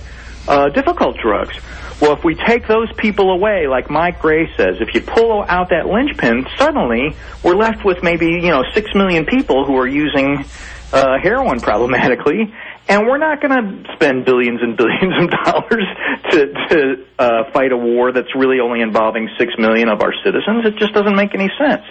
uh, 0.49 0.69
difficult 0.69 1.17
drugs. 1.17 1.55
Well, 2.01 2.13
if 2.13 2.23
we 2.23 2.35
take 2.35 2.67
those 2.67 2.91
people 2.93 3.29
away, 3.31 3.67
like 3.67 3.89
Mike 3.89 4.21
Gray 4.21 4.47
says, 4.57 4.77
if 4.79 4.93
you 4.93 5.01
pull 5.01 5.43
out 5.47 5.69
that 5.69 5.85
linchpin, 5.85 6.47
suddenly 6.57 7.15
we're 7.43 7.55
left 7.55 7.85
with 7.85 8.01
maybe, 8.03 8.25
you 8.25 8.49
know, 8.49 8.63
six 8.73 8.89
million 8.95 9.25
people 9.25 9.65
who 9.65 9.77
are 9.77 9.87
using 9.87 10.45
uh, 10.93 11.19
heroin 11.21 11.59
problematically, 11.59 12.53
and 12.87 13.05
we're 13.05 13.17
not 13.17 13.41
going 13.41 13.51
to 13.51 13.93
spend 13.93 14.25
billions 14.25 14.61
and 14.61 14.75
billions 14.77 15.23
of 15.23 15.29
dollars 15.45 15.85
to, 16.31 16.53
to 16.69 17.05
uh, 17.19 17.51
fight 17.51 17.71
a 17.71 17.77
war 17.77 18.11
that's 18.11 18.33
really 18.33 18.59
only 18.59 18.81
involving 18.81 19.29
six 19.37 19.53
million 19.59 19.89
of 19.89 20.01
our 20.01 20.13
citizens. 20.23 20.65
It 20.65 20.77
just 20.77 20.93
doesn't 20.93 21.15
make 21.15 21.35
any 21.35 21.49
sense. 21.59 21.83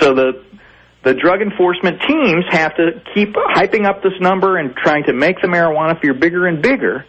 So 0.00 0.14
the 0.14 0.44
the 1.04 1.12
drug 1.12 1.42
enforcement 1.42 2.00
teams 2.08 2.46
have 2.48 2.76
to 2.76 3.02
keep 3.14 3.34
hyping 3.34 3.84
up 3.84 4.02
this 4.02 4.18
number 4.20 4.56
and 4.56 4.74
trying 4.74 5.04
to 5.04 5.12
make 5.12 5.38
the 5.42 5.48
marijuana 5.48 6.00
fear 6.00 6.14
bigger 6.14 6.46
and 6.46 6.62
bigger. 6.62 7.04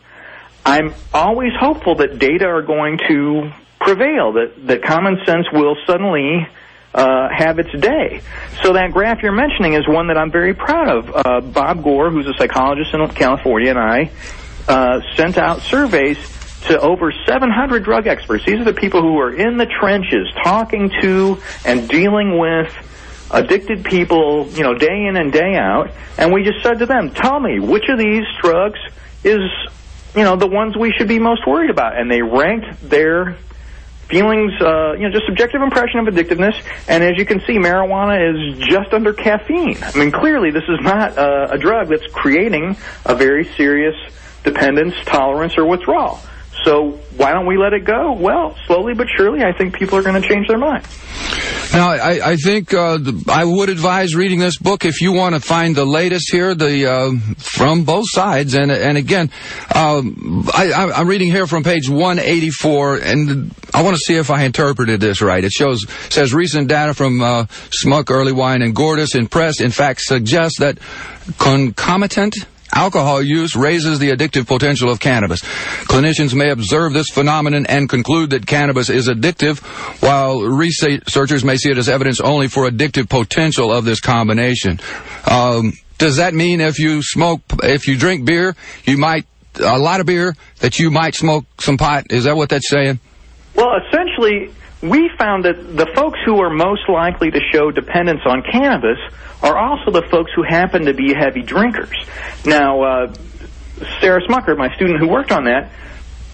I'm 0.66 0.94
always 1.14 1.52
hopeful 1.60 1.96
that 1.96 2.18
data 2.18 2.46
are 2.46 2.64
going 2.64 3.00
to 3.08 3.52
prevail, 3.80 4.34
that, 4.34 4.68
that 4.68 4.84
common 4.84 5.18
sense 5.26 5.46
will 5.54 5.76
suddenly 5.86 6.48
uh, 6.94 7.28
have 7.30 7.60
its 7.60 7.72
day. 7.80 8.22
So 8.64 8.74
that 8.74 8.92
graph 8.92 9.22
you're 9.22 9.32
mentioning 9.32 9.74
is 9.74 9.88
one 9.88 10.08
that 10.08 10.18
I'm 10.18 10.32
very 10.32 10.54
proud 10.54 10.90
of. 10.90 11.16
Uh, 11.16 11.42
Bob 11.42 11.84
Gore, 11.84 12.10
who's 12.10 12.28
a 12.28 12.34
psychologist 12.38 12.94
in 12.94 13.08
California, 13.10 13.70
and 13.70 13.80
I 13.80 14.12
uh, 14.68 15.02
sent 15.16 15.38
out 15.38 15.62
surveys 15.62 16.18
to 16.68 16.80
over 16.80 17.14
700 17.28 17.84
drug 17.84 18.08
experts. 18.08 18.44
These 18.46 18.60
are 18.60 18.64
the 18.64 18.74
people 18.74 19.02
who 19.02 19.20
are 19.20 19.34
in 19.34 19.58
the 19.58 19.68
trenches 19.68 20.28
talking 20.44 20.90
to 21.02 21.42
and 21.64 21.88
dealing 21.88 22.40
with 22.40 22.74
addicted 23.30 23.84
people, 23.84 24.48
you 24.48 24.64
know, 24.64 24.74
day 24.74 25.06
in 25.06 25.16
and 25.16 25.32
day 25.32 25.56
out. 25.56 25.92
And 26.18 26.34
we 26.34 26.44
just 26.44 26.64
said 26.64 26.80
to 26.80 26.86
them, 26.86 27.12
tell 27.12 27.40
me, 27.40 27.60
which 27.60 27.88
of 27.90 28.00
these 28.00 28.24
drugs 28.42 28.80
is, 29.24 29.42
you 30.16 30.24
know, 30.24 30.36
the 30.36 30.48
ones 30.48 30.78
we 30.78 30.92
should 30.92 31.08
be 31.08 31.20
most 31.20 31.46
worried 31.46 31.70
about? 31.70 31.98
And 31.98 32.10
they 32.10 32.22
ranked 32.22 32.90
their 32.90 33.38
feelings, 34.08 34.54
uh, 34.62 34.94
you 34.94 35.08
know, 35.08 35.12
just 35.12 35.26
subjective 35.26 35.62
impression 35.62 36.00
of 36.00 36.14
addictiveness. 36.14 36.56
And 36.88 37.04
as 37.04 37.18
you 37.18 37.26
can 37.26 37.40
see, 37.42 37.58
marijuana 37.58 38.34
is 38.34 38.60
just 38.60 38.94
under 38.94 39.14
caffeine. 39.14 39.78
I 39.82 39.98
mean, 39.98 40.12
clearly 40.12 40.52
this 40.52 40.64
is 40.64 40.80
not 40.82 41.18
uh, 41.18 41.48
a 41.52 41.58
drug 41.58 41.90
that's 41.90 42.08
creating 42.14 42.78
a 43.06 43.16
very 43.16 43.46
serious 43.56 43.96
dependence, 44.44 44.94
tolerance, 45.06 45.58
or 45.58 45.66
withdrawal. 45.66 46.20
So 46.66 47.00
why 47.16 47.32
don't 47.32 47.46
we 47.46 47.58
let 47.58 47.74
it 47.74 47.86
go? 47.86 48.14
Well, 48.14 48.58
slowly 48.66 48.96
but 48.96 49.08
surely, 49.16 49.44
I 49.44 49.54
think 49.54 49.76
people 49.76 50.00
are 50.00 50.02
going 50.02 50.20
to 50.20 50.28
change 50.28 50.48
their 50.48 50.58
mind. 50.58 50.84
Now, 51.72 51.92
I, 51.92 52.32
I 52.32 52.36
think 52.38 52.74
uh, 52.74 52.98
I 53.30 53.46
would 53.46 53.70
advise 53.70 54.16
reading 54.16 54.40
this 54.40 54.58
book 54.58 54.84
if 54.84 55.00
you 55.00 55.12
want 55.12 55.36
to 55.36 55.42
find 55.42 55.76
the 55.76 55.86
latest 55.86 56.32
here, 56.32 56.56
the 56.56 56.90
uh, 56.92 57.34
from 57.38 57.84
both 57.84 58.06
sides. 58.08 58.56
And 58.56 58.72
and 58.72 58.98
again, 58.98 59.30
um, 59.76 60.48
I, 60.54 60.92
am 60.96 61.08
reading 61.08 61.32
here 61.32 61.46
from 61.46 61.64
page 61.64 61.88
184, 61.88 62.98
and 62.98 63.54
I 63.74 63.84
want 63.84 63.96
to 63.96 64.02
see 64.02 64.16
if 64.16 64.32
I 64.32 64.44
interpreted 64.44 65.00
this 65.00 65.22
right. 65.22 65.44
It 65.44 65.52
shows 65.52 65.86
says 66.10 66.34
recent 66.34 66.68
data 66.68 66.96
from 66.96 67.22
uh, 67.22 67.46
Smuck, 67.72 68.08
Earleywine, 68.08 68.64
and 68.64 68.76
Gordis 68.76 69.14
in 69.14 69.28
press, 69.28 69.62
in 69.62 69.70
fact, 69.70 70.02
suggests 70.02 70.60
that 70.60 70.80
concomitant 71.38 72.36
Alcohol 72.76 73.24
use 73.24 73.56
raises 73.56 74.00
the 74.00 74.12
addictive 74.12 74.48
potential 74.48 74.92
of 74.92 75.00
cannabis. 75.00 75.42
Clinicians 75.86 76.34
may 76.34 76.52
observe 76.52 76.92
this 76.94 77.08
phenomenon 77.10 77.66
and 77.68 77.88
conclude 77.88 78.32
that 78.32 78.46
cannabis 78.46 78.90
is 78.90 79.08
addictive, 79.08 79.60
while 80.02 80.42
researchers 80.42 81.44
may 81.46 81.56
see 81.56 81.72
it 81.72 81.78
as 81.78 81.88
evidence 81.88 82.20
only 82.20 82.50
for 82.50 82.70
addictive 82.70 83.10
potential 83.10 83.72
of 83.72 83.86
this 83.86 84.02
combination. 84.02 84.80
Um, 85.30 85.74
does 85.98 86.18
that 86.18 86.34
mean 86.34 86.60
if 86.60 86.78
you 86.78 87.02
smoke, 87.02 87.42
if 87.64 87.88
you 87.88 87.98
drink 87.98 88.26
beer, 88.26 88.56
you 88.84 88.98
might, 88.98 89.26
a 89.62 89.80
lot 89.80 90.02
of 90.02 90.06
beer, 90.06 90.36
that 90.60 90.78
you 90.78 90.92
might 90.92 91.16
smoke 91.16 91.46
some 91.62 91.78
pot? 91.78 92.08
Is 92.10 92.26
that 92.26 92.36
what 92.36 92.50
that's 92.50 92.70
saying? 92.70 93.00
Well, 93.56 93.72
essentially, 93.88 94.54
we 94.90 95.10
found 95.18 95.46
that 95.46 95.76
the 95.76 95.88
folks 95.96 96.20
who 96.26 96.42
are 96.42 96.50
most 96.50 96.88
likely 96.90 97.32
to 97.32 97.40
show 97.52 97.72
dependence 97.72 98.22
on 98.26 98.42
cannabis 98.42 99.00
are 99.42 99.58
also 99.58 99.92
the 99.92 100.04
folks 100.10 100.32
who 100.36 100.44
happen 100.44 100.86
to 100.86 100.94
be 100.94 101.14
heavy 101.14 101.42
drinkers. 101.42 101.96
Now, 102.46 102.82
uh, 102.82 103.14
Sarah 104.00 104.22
Smucker, 104.28 104.58
my 104.58 104.74
student 104.76 105.00
who 105.00 105.08
worked 105.08 105.32
on 105.32 105.46
that, 105.46 105.72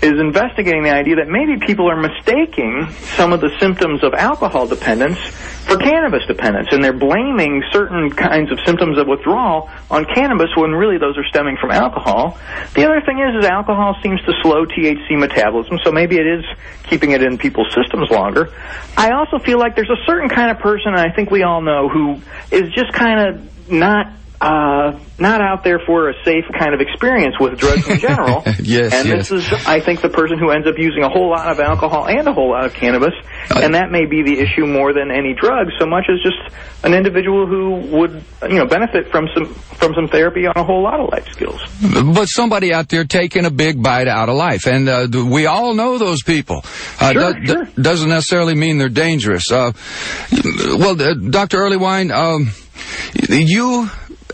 is 0.02 0.20
investigating 0.20 0.84
the 0.84 0.90
idea 0.90 1.16
that 1.18 1.28
maybe 1.28 1.64
people 1.64 1.90
are 1.90 1.96
mistaking 1.96 2.90
some 3.16 3.34
of 3.34 3.40
the 3.40 3.50
symptoms 3.60 4.04
of 4.04 4.14
alcohol 4.16 4.66
dependence 4.66 5.20
for 5.20 5.78
cannabis 5.78 6.26
dependence, 6.26 6.70
and 6.72 6.84
they're 6.84 6.92
blaming 6.92 7.64
certain 7.72 8.10
kinds 8.10 8.52
of 8.52 8.58
symptoms 8.66 8.98
of 8.98 9.08
withdrawal 9.08 9.70
on 9.92 10.06
cannabis 10.06 10.50
when 10.58 10.72
really 10.72 10.98
those 10.98 11.18
are 11.18 11.26
stemming 11.30 11.56
from 11.62 11.70
alcohol. 11.70 12.38
The 12.74 12.84
other 12.84 13.02
thing 13.06 13.20
is, 13.20 13.44
is 13.44 13.46
alcohol 13.46 13.96
seems 14.02 14.20
to 14.24 14.34
slow 14.42 14.66
THC 14.66 15.20
metabolism, 15.20 15.78
so 15.84 15.92
maybe 15.92 16.18
it 16.18 16.26
is 16.26 16.46
keeping 16.84 17.12
it 17.12 17.22
in 17.22 17.38
people's 17.38 17.72
systems 17.74 18.10
longer. 18.10 18.50
I 18.98 19.12
also 19.12 19.38
feel 19.38 19.60
like 19.60 19.76
there's 19.76 19.92
a 19.92 20.04
certain 20.08 20.30
kind 20.30 20.50
of 20.50 20.58
person, 20.58 20.94
and 20.94 21.00
I 21.00 21.12
think 21.12 21.30
we 21.30 21.44
all 21.44 21.62
know, 21.62 21.90
who 21.90 22.20
is 22.50 22.74
just 22.74 22.92
kind 22.92 23.20
of 23.20 23.72
not 23.72 24.12
uh, 24.42 24.98
not 25.20 25.40
out 25.40 25.64
there 25.64 25.78
for 25.86 26.10
a 26.10 26.14
safe 26.26 26.46
kind 26.58 26.74
of 26.74 26.82
experience 26.82 27.36
with 27.40 27.60
drugs 27.60 27.88
in 27.88 28.00
general. 28.00 28.42
yes, 28.60 28.92
and 28.92 29.08
yes. 29.08 29.30
this 29.30 29.32
is, 29.32 29.68
I 29.68 29.80
think, 29.80 30.02
the 30.02 30.10
person 30.10 30.40
who 30.40 30.50
ends 30.50 30.68
up 30.68 30.80
using 30.80 31.04
a 31.04 31.10
whole 31.10 31.30
lot 31.30 31.48
of 31.52 31.60
alcohol 31.60 32.08
and 32.08 32.28
a 32.28 32.34
whole 32.34 32.50
lot 32.50 32.66
of 32.66 32.74
cannabis, 32.74 33.14
uh, 33.52 33.62
and 33.62 33.76
that 33.76 33.92
may 33.92 34.08
be 34.08 34.24
the 34.24 34.40
issue 34.40 34.66
more 34.66 34.94
than 34.94 35.12
any 35.12 35.36
drug, 35.36 35.68
so 35.80 35.86
much 35.86 36.06
as 36.10 36.20
just 36.24 36.40
an 36.84 36.96
individual 36.96 37.46
who 37.46 37.76
would, 37.96 38.24
you 38.50 38.58
know, 38.58 38.66
benefit 38.66 39.12
from 39.12 39.28
some 39.36 39.46
from 39.54 39.94
some 39.94 40.08
therapy 40.08 40.48
on 40.48 40.54
a 40.56 40.64
whole 40.64 40.82
lot 40.82 41.00
of 41.00 41.10
life 41.12 41.28
skills. 41.32 41.62
But 41.82 42.26
somebody 42.26 42.74
out 42.74 42.90
there 42.90 43.04
taking 43.04 43.46
a 43.46 43.52
big 43.52 43.82
bite 43.82 44.08
out 44.08 44.28
of 44.28 44.36
life, 44.36 44.66
and 44.66 44.90
uh, 44.90 45.08
we 45.12 45.46
all 45.46 45.76
know 45.76 46.00
those 46.00 46.24
people. 46.24 46.66
Uh, 47.00 47.14
sure, 47.14 47.34
do, 47.34 47.46
sure. 47.46 47.66
Doesn't 47.80 48.10
necessarily 48.10 48.56
mean 48.56 48.80
they're 48.80 48.90
dangerous. 48.90 49.52
Uh, 49.52 49.72
well, 50.80 51.00
uh, 51.00 51.14
Dr. 51.14 51.60
Earleywine, 51.60 52.12
um, 52.12 52.50
you 53.30 53.88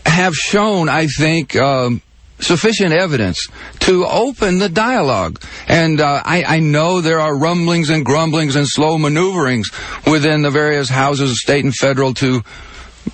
have 0.08 0.34
shown, 0.34 0.88
I 0.88 1.06
think, 1.06 1.54
um, 1.56 2.02
sufficient 2.40 2.92
evidence 2.92 3.48
to 3.80 4.06
open 4.06 4.58
the 4.58 4.68
dialogue. 4.68 5.40
And 5.66 6.00
uh, 6.00 6.22
I, 6.24 6.44
I, 6.44 6.60
know 6.60 7.00
there 7.00 7.20
are 7.20 7.36
rumblings 7.36 7.90
and 7.90 8.04
grumblings 8.04 8.56
and 8.56 8.66
slow 8.68 8.96
maneuverings 8.96 9.70
within 10.06 10.42
the 10.42 10.50
various 10.50 10.88
houses, 10.88 11.30
of 11.30 11.36
state 11.36 11.64
and 11.64 11.74
federal, 11.74 12.14
to 12.14 12.42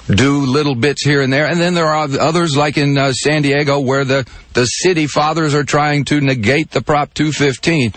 do 0.06 0.40
little 0.40 0.74
bits 0.74 1.04
here 1.04 1.22
and 1.22 1.32
there. 1.32 1.46
And 1.46 1.60
then 1.60 1.74
there 1.74 1.86
are 1.86 2.08
others, 2.20 2.56
like 2.56 2.76
in 2.76 2.98
uh, 2.98 3.12
San 3.12 3.42
Diego, 3.42 3.80
where 3.80 4.04
the, 4.04 4.26
the 4.52 4.66
city 4.66 5.06
fathers 5.06 5.54
are 5.54 5.64
trying 5.64 6.04
to 6.06 6.20
negate 6.20 6.70
the 6.70 6.82
Prop 6.82 7.14
215. 7.14 7.92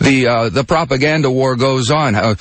The, 0.00 0.26
uh, 0.26 0.48
the 0.50 0.64
propaganda 0.64 1.30
war 1.30 1.56
goes 1.56 1.90
on. 1.90 2.14
Uh, 2.14 2.34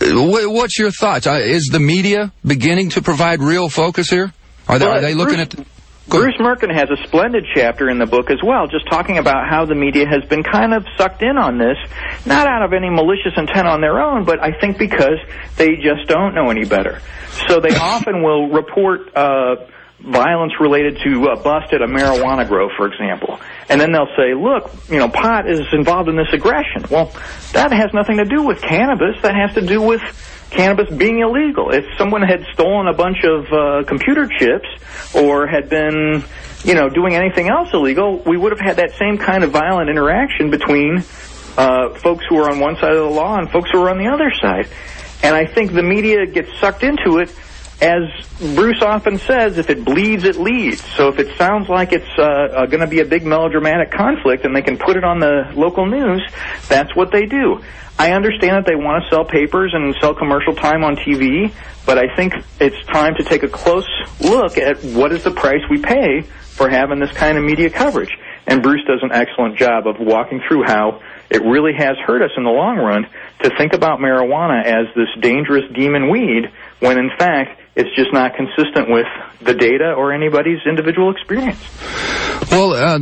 what's 0.00 0.78
your 0.78 0.90
thoughts? 0.90 1.26
Uh, 1.26 1.40
is 1.42 1.68
the 1.70 1.80
media 1.80 2.32
beginning 2.44 2.90
to 2.90 3.02
provide 3.02 3.40
real 3.40 3.68
focus 3.68 4.08
here? 4.08 4.32
Are 4.68 4.78
they, 4.78 4.86
are 4.86 5.00
they 5.00 5.14
looking 5.14 5.36
Bruce, 5.36 5.54
at... 5.54 5.66
Bruce 6.08 6.36
Mirken 6.38 6.74
has 6.74 6.90
a 6.90 7.02
splendid 7.06 7.46
chapter 7.54 7.88
in 7.88 7.98
the 7.98 8.06
book 8.06 8.30
as 8.30 8.42
well, 8.42 8.66
just 8.66 8.86
talking 8.88 9.18
about 9.18 9.48
how 9.48 9.64
the 9.64 9.74
media 9.74 10.06
has 10.06 10.24
been 10.24 10.42
kind 10.42 10.74
of 10.74 10.84
sucked 10.98 11.22
in 11.22 11.38
on 11.38 11.58
this, 11.58 11.76
not 12.26 12.46
out 12.46 12.62
of 12.62 12.72
any 12.72 12.90
malicious 12.90 13.32
intent 13.36 13.66
on 13.66 13.80
their 13.80 14.00
own, 14.00 14.24
but 14.24 14.42
I 14.42 14.58
think 14.58 14.78
because 14.78 15.18
they 15.56 15.76
just 15.76 16.06
don't 16.08 16.34
know 16.34 16.50
any 16.50 16.64
better. 16.64 17.00
So 17.48 17.60
they 17.60 17.74
often 17.76 18.22
will 18.22 18.48
report 18.48 19.16
uh, 19.16 19.56
violence 20.00 20.52
related 20.60 20.98
to 21.04 21.28
a 21.28 21.36
bust 21.36 21.72
at 21.72 21.80
a 21.80 21.86
marijuana 21.86 22.46
grow, 22.46 22.68
for 22.76 22.86
example. 22.86 23.40
And 23.68 23.80
then 23.80 23.92
they'll 23.92 24.14
say, 24.16 24.34
look, 24.34 24.70
you 24.88 24.98
know, 24.98 25.08
pot 25.08 25.48
is 25.48 25.60
involved 25.72 26.08
in 26.08 26.16
this 26.16 26.32
aggression. 26.32 26.84
Well, 26.90 27.12
that 27.52 27.72
has 27.72 27.92
nothing 27.94 28.18
to 28.18 28.24
do 28.24 28.42
with 28.42 28.60
cannabis. 28.60 29.20
That 29.22 29.34
has 29.34 29.54
to 29.54 29.62
do 29.62 29.80
with 29.80 30.02
cannabis 30.50 30.90
being 30.90 31.20
illegal. 31.20 31.70
If 31.70 31.84
someone 31.96 32.22
had 32.22 32.44
stolen 32.52 32.86
a 32.86 32.92
bunch 32.92 33.24
of 33.24 33.52
uh, 33.52 33.84
computer 33.84 34.28
chips 34.28 34.68
or 35.14 35.46
had 35.46 35.70
been, 35.70 36.22
you 36.64 36.74
know, 36.74 36.88
doing 36.88 37.14
anything 37.14 37.48
else 37.48 37.72
illegal, 37.72 38.18
we 38.26 38.36
would 38.36 38.52
have 38.52 38.60
had 38.60 38.76
that 38.76 38.92
same 38.98 39.16
kind 39.16 39.42
of 39.42 39.50
violent 39.50 39.88
interaction 39.88 40.50
between 40.50 40.98
uh, 41.56 41.94
folks 41.94 42.24
who 42.28 42.36
are 42.38 42.50
on 42.50 42.60
one 42.60 42.76
side 42.76 42.92
of 42.92 43.08
the 43.08 43.14
law 43.14 43.38
and 43.38 43.50
folks 43.50 43.70
who 43.70 43.80
are 43.80 43.90
on 43.90 43.98
the 43.98 44.08
other 44.08 44.30
side. 44.40 44.68
And 45.22 45.34
I 45.34 45.46
think 45.46 45.72
the 45.72 45.82
media 45.82 46.26
gets 46.26 46.48
sucked 46.60 46.82
into 46.82 47.18
it 47.18 47.34
as 47.80 48.02
Bruce 48.54 48.82
often 48.82 49.18
says, 49.18 49.58
if 49.58 49.68
it 49.68 49.84
bleeds, 49.84 50.24
it 50.24 50.36
leads. 50.36 50.82
So 50.96 51.08
if 51.08 51.18
it 51.18 51.36
sounds 51.36 51.68
like 51.68 51.92
it's 51.92 52.08
uh, 52.18 52.22
uh, 52.22 52.66
going 52.66 52.80
to 52.80 52.86
be 52.86 53.00
a 53.00 53.04
big 53.04 53.24
melodramatic 53.24 53.90
conflict 53.90 54.44
and 54.44 54.54
they 54.54 54.62
can 54.62 54.78
put 54.78 54.96
it 54.96 55.04
on 55.04 55.18
the 55.18 55.52
local 55.54 55.86
news, 55.86 56.22
that's 56.68 56.94
what 56.94 57.10
they 57.12 57.26
do. 57.26 57.62
I 57.98 58.12
understand 58.12 58.56
that 58.56 58.66
they 58.66 58.74
want 58.74 59.04
to 59.04 59.10
sell 59.10 59.24
papers 59.24 59.72
and 59.72 59.94
sell 60.00 60.14
commercial 60.14 60.54
time 60.54 60.82
on 60.82 60.96
TV, 60.96 61.52
but 61.86 61.98
I 61.98 62.14
think 62.16 62.34
it's 62.60 62.84
time 62.86 63.14
to 63.16 63.24
take 63.24 63.42
a 63.42 63.48
close 63.48 63.88
look 64.20 64.58
at 64.58 64.82
what 64.82 65.12
is 65.12 65.22
the 65.22 65.30
price 65.30 65.62
we 65.70 65.80
pay 65.80 66.22
for 66.22 66.68
having 66.68 66.98
this 66.98 67.12
kind 67.12 67.38
of 67.38 67.44
media 67.44 67.70
coverage. 67.70 68.10
And 68.46 68.62
Bruce 68.62 68.84
does 68.86 69.00
an 69.02 69.12
excellent 69.12 69.58
job 69.58 69.86
of 69.86 69.96
walking 69.98 70.40
through 70.46 70.64
how 70.64 71.00
it 71.30 71.42
really 71.42 71.72
has 71.74 71.96
hurt 72.04 72.22
us 72.22 72.30
in 72.36 72.44
the 72.44 72.50
long 72.50 72.76
run 72.76 73.06
to 73.42 73.50
think 73.56 73.72
about 73.72 74.00
marijuana 74.00 74.64
as 74.64 74.86
this 74.94 75.08
dangerous 75.20 75.64
demon 75.72 76.10
weed 76.10 76.50
when 76.80 76.98
in 76.98 77.10
fact 77.18 77.60
it's 77.76 77.94
just 77.96 78.12
not 78.12 78.34
consistent 78.34 78.88
with 78.88 79.06
the 79.40 79.54
data 79.54 79.92
or 79.92 80.12
anybody's 80.12 80.60
individual 80.66 81.10
experience. 81.10 81.58
Well, 82.50 82.72
uh, 82.72 82.98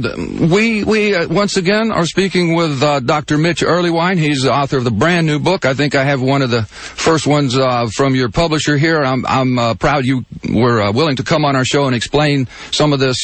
we 0.47 0.83
we 0.85 1.14
uh, 1.14 1.29
once 1.29 1.57
again 1.57 1.93
are 1.93 2.07
speaking 2.07 2.55
with 2.55 2.83
uh, 2.83 3.00
Dr. 3.00 3.38
Mitch 3.38 3.61
Earleywine. 3.61 4.19
He's 4.19 4.43
the 4.43 4.52
author 4.52 4.79
of 4.79 4.85
the 4.85 4.91
brand 4.91 5.26
new 5.26 5.38
book. 5.38 5.64
I 5.64 5.75
think 5.75 5.95
I 5.95 6.05
have 6.05 6.23
one 6.23 6.43
of 6.43 6.50
the 6.50 6.62
first 6.62 7.26
ones 7.26 7.59
uh, 7.59 7.87
from 7.95 8.14
your 8.14 8.31
publisher 8.31 8.76
here. 8.79 9.02
I'm 9.02 9.26
I'm 9.26 9.59
uh, 9.59 9.75
proud 9.75 10.05
you 10.05 10.25
were 10.49 10.81
uh, 10.81 10.93
willing 10.93 11.17
to 11.17 11.23
come 11.23 11.45
on 11.45 11.55
our 11.55 11.64
show 11.64 11.87
and 11.87 11.95
explain 11.95 12.49
some 12.71 12.93
of 12.93 13.00
this 13.00 13.19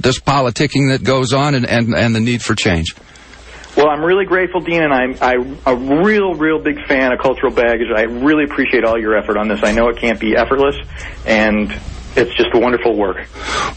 this 0.00 0.18
politicking 0.18 0.90
that 0.90 1.04
goes 1.04 1.32
on 1.32 1.54
and, 1.54 1.66
and, 1.66 1.94
and 1.94 2.14
the 2.14 2.20
need 2.20 2.42
for 2.42 2.54
change. 2.54 2.94
Well, 3.76 3.88
I'm 3.88 4.04
really 4.04 4.26
grateful, 4.26 4.60
Dean, 4.60 4.82
and 4.82 4.92
I'm, 4.92 5.16
I'm 5.22 5.58
a 5.64 6.02
real, 6.02 6.34
real 6.34 6.58
big 6.58 6.84
fan 6.86 7.12
of 7.12 7.20
Cultural 7.20 7.52
Baggage. 7.52 7.88
I 7.94 8.02
really 8.02 8.44
appreciate 8.44 8.84
all 8.84 8.98
your 8.98 9.16
effort 9.16 9.38
on 9.38 9.48
this. 9.48 9.62
I 9.62 9.72
know 9.72 9.88
it 9.88 9.96
can't 9.96 10.20
be 10.20 10.36
effortless, 10.36 10.76
and 11.24 11.70
it's 12.14 12.34
just 12.36 12.50
a 12.54 12.58
wonderful 12.58 12.94
work. 12.96 13.26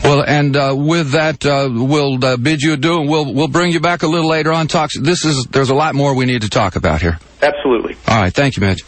Well, 0.04 0.22
and 0.22 0.56
uh, 0.58 0.76
with 0.78 1.12
that, 1.12 1.46
uh, 1.46 1.70
we'll 1.72 2.24
uh, 2.24 2.36
bid 2.38 2.62
you 2.62 2.74
adieu, 2.74 3.00
and 3.00 3.10
we'll 3.10 3.34
we'll 3.34 3.48
bring 3.48 3.72
you 3.72 3.80
back 3.80 4.04
a 4.04 4.08
little 4.08 4.30
later 4.30 4.52
on. 4.52 4.68
Talks. 4.68 5.00
This 5.00 5.24
is 5.24 5.46
there's 5.46 5.70
a 5.70 5.76
lot 5.76 5.96
more 5.96 6.14
we 6.14 6.26
need 6.26 6.42
to 6.42 6.50
talk 6.50 6.76
about 6.76 7.02
here. 7.02 7.18
Absolutely. 7.42 7.96
All 8.08 8.22
right. 8.22 8.34
Thank 8.34 8.58
you, 8.58 8.62
Mitch. 8.62 8.84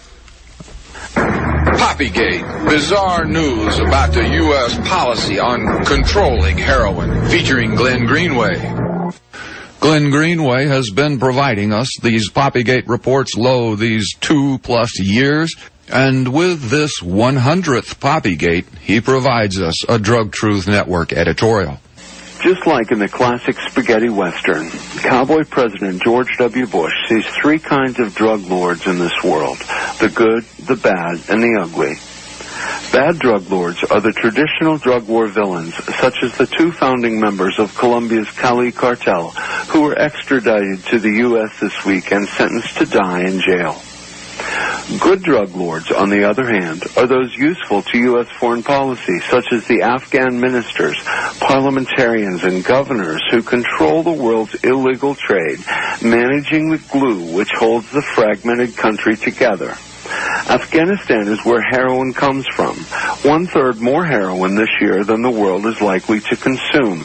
Poppygate, 1.14 2.70
bizarre 2.70 3.26
news 3.26 3.80
about 3.80 4.14
the 4.14 4.28
U.S. 4.28 4.78
policy 4.88 5.40
on 5.40 5.86
controlling 5.86 6.58
heroin, 6.58 7.30
featuring 7.30 7.76
Glenn 7.76 8.06
Greenway. 8.06 8.87
Glenn 9.88 10.10
Greenway 10.10 10.65
has 10.65 10.89
been 10.89 11.17
providing 11.17 11.72
us 11.72 11.89
these 12.01 12.29
Poppygate 12.29 12.89
reports 12.89 13.38
lo 13.38 13.74
these 13.74 14.13
two 14.20 14.58
plus 14.58 15.00
years. 15.00 15.56
And 15.88 16.34
with 16.34 16.70
this 16.70 17.00
100th 17.00 17.96
Poppygate, 17.96 18.65
he 18.79 19.00
provides 19.00 19.62
us 19.62 19.88
a 19.88 19.98
Drug 19.98 20.34
Truth 20.34 20.67
Network 20.67 21.13
editorial. 21.13 21.79
Just 22.41 22.67
like 22.67 22.91
in 22.91 23.00
the 23.00 23.08
classic 23.08 23.58
spaghetti 23.62 24.10
western, 24.10 24.70
cowboy 25.00 25.46
President 25.46 26.03
George 26.03 26.36
W. 26.38 26.67
Bush 26.67 26.94
sees 27.08 27.25
three 27.41 27.58
kinds 27.58 27.98
of 27.98 28.13
drug 28.13 28.41
lords 28.41 28.88
in 28.88 29.00
this 29.00 29.24
world 29.24 29.58
the 30.01 30.12
good, 30.13 30.44
the 30.65 30.75
bad, 30.75 31.22
and 31.29 31.41
the 31.41 31.62
ugly. 31.62 31.96
Bad 32.92 33.20
drug 33.20 33.50
lords 33.50 33.84
are 33.84 34.02
the 34.02 34.12
traditional 34.12 34.78
drug 34.78 35.08
war 35.08 35.27
villains, 35.27 35.75
such 36.00 36.24
as 36.24 36.38
the 36.38 36.48
two 36.48 36.72
founding 36.72 37.20
members 37.20 37.60
of 37.60 37.75
Colombia's 37.75 38.29
Cali 38.31 38.72
cartel, 38.72 39.31
who 39.70 39.81
were 39.81 39.98
extradited 39.98 40.84
to 40.86 41.00
the 41.00 41.12
U.S. 41.27 41.60
this 41.60 41.86
week 41.86 42.12
and 42.12 42.27
sentenced 42.27 42.77
to 42.77 42.86
die 42.86 43.22
in 43.22 43.40
jail. 43.40 43.81
Good 45.00 45.22
drug 45.22 45.53
lords, 45.53 45.92
on 45.92 46.10
the 46.10 46.24
other 46.24 46.48
hand, 46.48 46.84
are 46.96 47.08
those 47.08 47.36
useful 47.36 47.81
to 47.81 47.98
U.S. 47.98 48.29
foreign 48.40 48.64
policy, 48.64 49.20
such 49.20 49.51
as 49.51 49.68
the 49.68 49.81
Afghan 49.81 50.40
ministers, 50.40 50.98
parliamentarians, 51.40 52.44
and 52.46 52.64
governors 52.64 53.22
who 53.29 53.44
control 53.44 54.01
the 54.01 54.14
world's 54.14 54.55
illegal 54.64 55.14
trade, 55.14 55.60
managing 56.01 56.70
the 56.70 56.81
glue 56.90 57.36
which 57.36 57.51
holds 57.51 57.92
the 57.92 58.01
fragmented 58.01 58.77
country 58.77 59.18
together. 59.18 59.75
Afghanistan 60.50 61.27
is 61.27 61.44
where 61.44 61.62
heroin 61.62 62.14
comes 62.14 62.48
from. 62.48 62.77
One 63.24 63.48
third 63.48 63.79
more 63.79 64.05
heroin 64.05 64.55
this 64.55 64.70
year 64.79 65.03
than 65.03 65.22
the 65.22 65.29
world 65.29 65.66
is 65.66 65.81
likely 65.81 66.22
to 66.22 66.38
consume. 66.38 67.03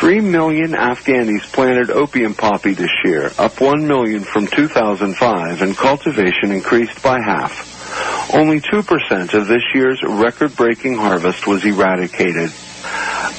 Three 0.00 0.20
million 0.20 0.72
Afghanis 0.72 1.50
planted 1.52 1.90
opium 1.90 2.34
poppy 2.34 2.74
this 2.74 2.90
year, 3.04 3.30
up 3.38 3.60
one 3.60 3.86
million 3.86 4.24
from 4.24 4.46
2005, 4.46 5.62
and 5.62 5.76
cultivation 5.76 6.50
increased 6.50 7.02
by 7.02 7.20
half. 7.20 8.34
Only 8.34 8.60
2% 8.60 9.34
of 9.34 9.46
this 9.46 9.62
year's 9.74 10.02
record-breaking 10.02 10.96
harvest 10.96 11.46
was 11.46 11.64
eradicated. 11.64 12.52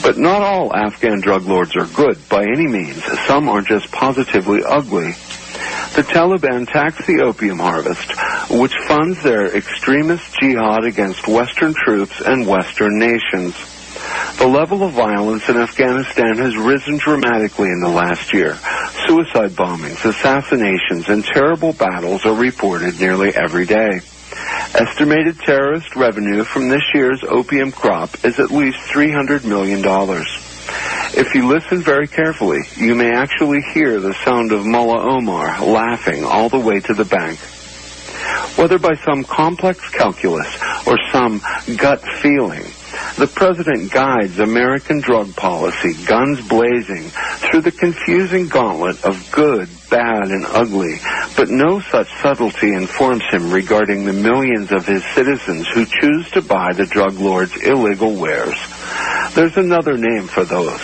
But 0.02 0.18
not 0.18 0.42
all 0.42 0.76
Afghan 0.76 1.20
drug 1.20 1.44
lords 1.44 1.76
are 1.76 1.86
good 1.86 2.18
by 2.30 2.46
any 2.46 2.68
means. 2.68 3.04
Some 3.28 3.50
are 3.50 3.62
just 3.62 3.92
positively 3.92 4.64
ugly. 4.64 5.14
The 5.96 6.04
Taliban 6.04 6.68
tax 6.68 7.06
the 7.06 7.22
opium 7.22 7.60
harvest, 7.60 8.12
which 8.50 8.74
funds 8.88 9.22
their 9.22 9.56
extremist 9.56 10.34
jihad 10.40 10.86
against 10.86 11.28
Western 11.28 11.74
troops 11.74 12.22
and 12.22 12.48
Western 12.48 12.98
nations. 12.98 13.56
The 14.38 14.48
level 14.48 14.84
of 14.84 14.94
violence 14.94 15.50
in 15.50 15.58
Afghanistan 15.58 16.38
has 16.38 16.56
risen 16.56 16.98
dramatically 16.98 17.70
in 17.70 17.82
the 17.82 17.90
last 17.90 18.32
year. 18.34 18.58
Suicide 19.08 19.52
bombings, 19.52 20.06
assassinations, 20.06 21.10
and 21.10 21.26
terrible 21.26 21.74
battles 21.74 22.26
are 22.26 22.36
reported 22.36 23.00
nearly 23.00 23.36
every 23.36 23.66
day. 23.66 24.00
Estimated 24.76 25.40
terrorist 25.40 25.96
revenue 25.96 26.44
from 26.44 26.70
this 26.70 26.84
year's 26.94 27.24
opium 27.24 27.72
crop 27.72 28.24
is 28.24 28.40
at 28.40 28.52
least 28.52 28.78
$300 28.78 29.44
million. 29.44 29.84
If 31.12 31.34
you 31.34 31.48
listen 31.48 31.82
very 31.82 32.08
carefully, 32.08 32.62
you 32.76 32.94
may 32.94 33.12
actually 33.12 33.62
hear 33.62 34.00
the 34.00 34.14
sound 34.26 34.52
of 34.52 34.66
Mullah 34.66 35.18
Omar 35.18 35.66
laughing 35.66 36.24
all 36.24 36.50
the 36.50 36.60
way 36.60 36.80
to 36.82 36.94
the 36.94 37.06
bank. 37.06 37.40
Whether 38.58 38.78
by 38.78 38.94
some 39.06 39.24
complex 39.24 39.90
calculus 39.90 40.48
or 40.86 40.98
some 41.12 41.42
gut 41.78 42.02
feeling, 42.22 42.64
the 43.18 43.32
president 43.34 43.92
guides 43.92 44.40
American 44.40 45.02
drug 45.02 45.36
policy, 45.36 45.94
guns 46.06 46.48
blazing, 46.48 47.10
through 47.10 47.62
the 47.62 47.72
confusing 47.72 48.48
gauntlet 48.48 49.04
of 49.04 49.32
good, 49.32 49.68
bad, 49.90 50.30
and 50.30 50.46
ugly, 50.46 51.00
but 51.36 51.50
no 51.50 51.80
such 51.80 52.08
subtlety 52.22 52.74
informs 52.74 53.24
him 53.32 53.52
regarding 53.52 54.06
the 54.06 54.14
millions 54.14 54.72
of 54.72 54.86
his 54.86 55.04
citizens 55.16 55.68
who 55.70 55.86
choose 55.86 56.30
to 56.32 56.42
buy 56.42 56.72
the 56.74 56.86
drug 56.86 57.14
lord's 57.14 57.56
illegal 57.64 58.16
wares. 58.16 58.58
There's 59.36 59.58
another 59.58 59.98
name 59.98 60.28
for 60.28 60.44
those, 60.44 60.82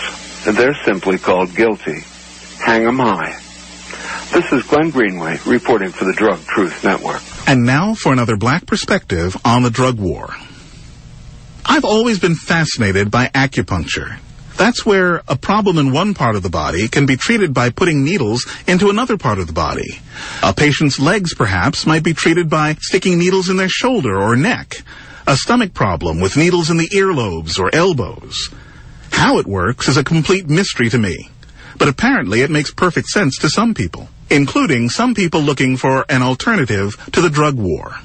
and 0.47 0.55
they're 0.55 0.77
simply 0.85 1.17
called 1.17 1.53
guilty. 1.55 2.03
Hang 2.59 2.85
'em 2.85 2.99
high. 2.99 3.35
This 4.31 4.51
is 4.51 4.63
Glenn 4.63 4.89
Greenway 4.89 5.39
reporting 5.45 5.91
for 5.91 6.05
the 6.05 6.13
Drug 6.13 6.45
Truth 6.45 6.83
Network. 6.83 7.21
And 7.47 7.63
now 7.63 7.93
for 7.93 8.11
another 8.13 8.37
black 8.37 8.65
perspective 8.65 9.35
on 9.45 9.63
the 9.63 9.69
drug 9.69 9.99
war. 9.99 10.35
I've 11.65 11.85
always 11.85 12.19
been 12.19 12.35
fascinated 12.35 13.11
by 13.11 13.27
acupuncture. 13.33 14.17
That's 14.57 14.85
where 14.85 15.21
a 15.27 15.35
problem 15.35 15.77
in 15.77 15.91
one 15.91 16.13
part 16.13 16.35
of 16.35 16.43
the 16.43 16.49
body 16.49 16.87
can 16.87 17.05
be 17.05 17.17
treated 17.17 17.53
by 17.53 17.71
putting 17.71 18.05
needles 18.05 18.45
into 18.67 18.89
another 18.89 19.17
part 19.17 19.37
of 19.39 19.47
the 19.47 19.53
body. 19.53 19.99
A 20.41 20.53
patient's 20.53 20.99
legs, 20.99 21.33
perhaps, 21.33 21.85
might 21.85 22.03
be 22.03 22.13
treated 22.13 22.49
by 22.49 22.77
sticking 22.79 23.17
needles 23.17 23.49
in 23.49 23.57
their 23.57 23.69
shoulder 23.69 24.15
or 24.17 24.35
neck. 24.35 24.77
A 25.27 25.35
stomach 25.35 25.73
problem 25.73 26.19
with 26.19 26.37
needles 26.37 26.69
in 26.69 26.77
the 26.77 26.89
earlobes 26.89 27.59
or 27.59 27.73
elbows. 27.73 28.49
How 29.11 29.39
it 29.39 29.47
works 29.47 29.87
is 29.87 29.97
a 29.97 30.03
complete 30.03 30.47
mystery 30.47 30.87
to 30.89 30.99
me. 30.99 31.29
But 31.79 31.87
apparently 31.87 32.41
it 32.41 32.51
makes 32.51 32.71
perfect 32.71 33.07
sense 33.07 33.35
to 33.39 33.49
some 33.49 33.73
people, 33.73 34.07
including 34.29 34.89
some 34.89 35.15
people 35.15 35.41
looking 35.41 35.77
for 35.77 36.05
an 36.09 36.21
alternative 36.21 36.95
to 37.13 37.21
the 37.21 37.31
drug 37.31 37.55
war. 37.55 37.95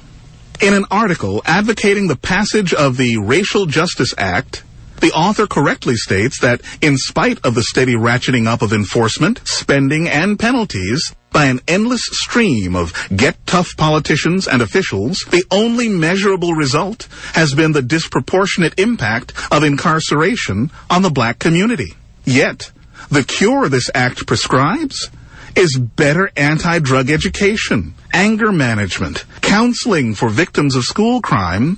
In 0.61 0.73
an 0.73 0.85
article 0.89 1.43
advocating 1.45 2.07
the 2.07 2.15
passage 2.15 2.73
of 2.73 2.97
the 2.97 3.17
Racial 3.17 3.67
Justice 3.67 4.15
Act, 4.17 4.63
the 4.99 5.11
author 5.11 5.45
correctly 5.45 5.95
states 5.95 6.39
that 6.41 6.61
in 6.81 6.97
spite 6.97 7.39
of 7.45 7.53
the 7.53 7.63
steady 7.63 7.93
ratcheting 7.93 8.47
up 8.47 8.63
of 8.63 8.73
enforcement, 8.73 9.41
spending, 9.45 10.09
and 10.09 10.39
penalties, 10.39 11.15
by 11.31 11.45
an 11.45 11.61
endless 11.67 12.01
stream 12.11 12.75
of 12.75 12.93
get-tough 13.15 13.75
politicians 13.77 14.47
and 14.47 14.61
officials, 14.61 15.19
the 15.29 15.43
only 15.49 15.89
measurable 15.89 16.53
result 16.53 17.07
has 17.33 17.53
been 17.53 17.71
the 17.71 17.81
disproportionate 17.81 18.79
impact 18.79 19.33
of 19.51 19.63
incarceration 19.63 20.71
on 20.89 21.01
the 21.01 21.09
black 21.09 21.39
community. 21.39 21.93
Yet, 22.25 22.71
the 23.09 23.23
cure 23.23 23.69
this 23.69 23.89
act 23.95 24.27
prescribes 24.27 25.09
is 25.55 25.77
better 25.77 26.31
anti-drug 26.37 27.09
education, 27.09 27.93
anger 28.13 28.51
management, 28.51 29.25
counseling 29.41 30.15
for 30.15 30.29
victims 30.29 30.75
of 30.75 30.83
school 30.83 31.21
crime, 31.21 31.77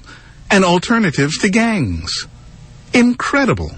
and 0.52 0.64
alternatives 0.64 1.38
to 1.40 1.50
gangs. 1.50 2.28
Incredible. 2.94 3.72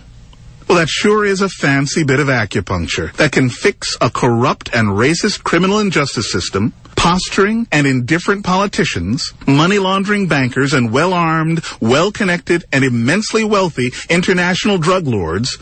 Well, 0.68 0.80
that 0.80 0.90
sure 0.90 1.26
is 1.26 1.42
a 1.42 1.50
fancy 1.50 2.04
bit 2.04 2.20
of 2.20 2.28
acupuncture 2.28 3.14
that 3.18 3.32
can 3.32 3.50
fix 3.50 3.96
a 4.02 4.10
corrupt 4.10 4.74
and 4.74 4.90
racist 4.90 5.44
criminal 5.44 5.80
injustice 5.80 6.32
system, 6.32 6.74
posturing 6.96 7.68
and 7.72 7.86
indifferent 7.86 8.44
politicians, 8.44 9.32
money 9.46 9.78
laundering 9.78 10.28
bankers, 10.28 10.74
and 10.74 10.92
well-armed, 10.92 11.64
well-connected, 11.80 12.66
and 12.74 12.84
immensely 12.84 13.44
wealthy 13.44 13.92
international 14.10 14.80
drug 14.80 15.06
lords 15.06 15.60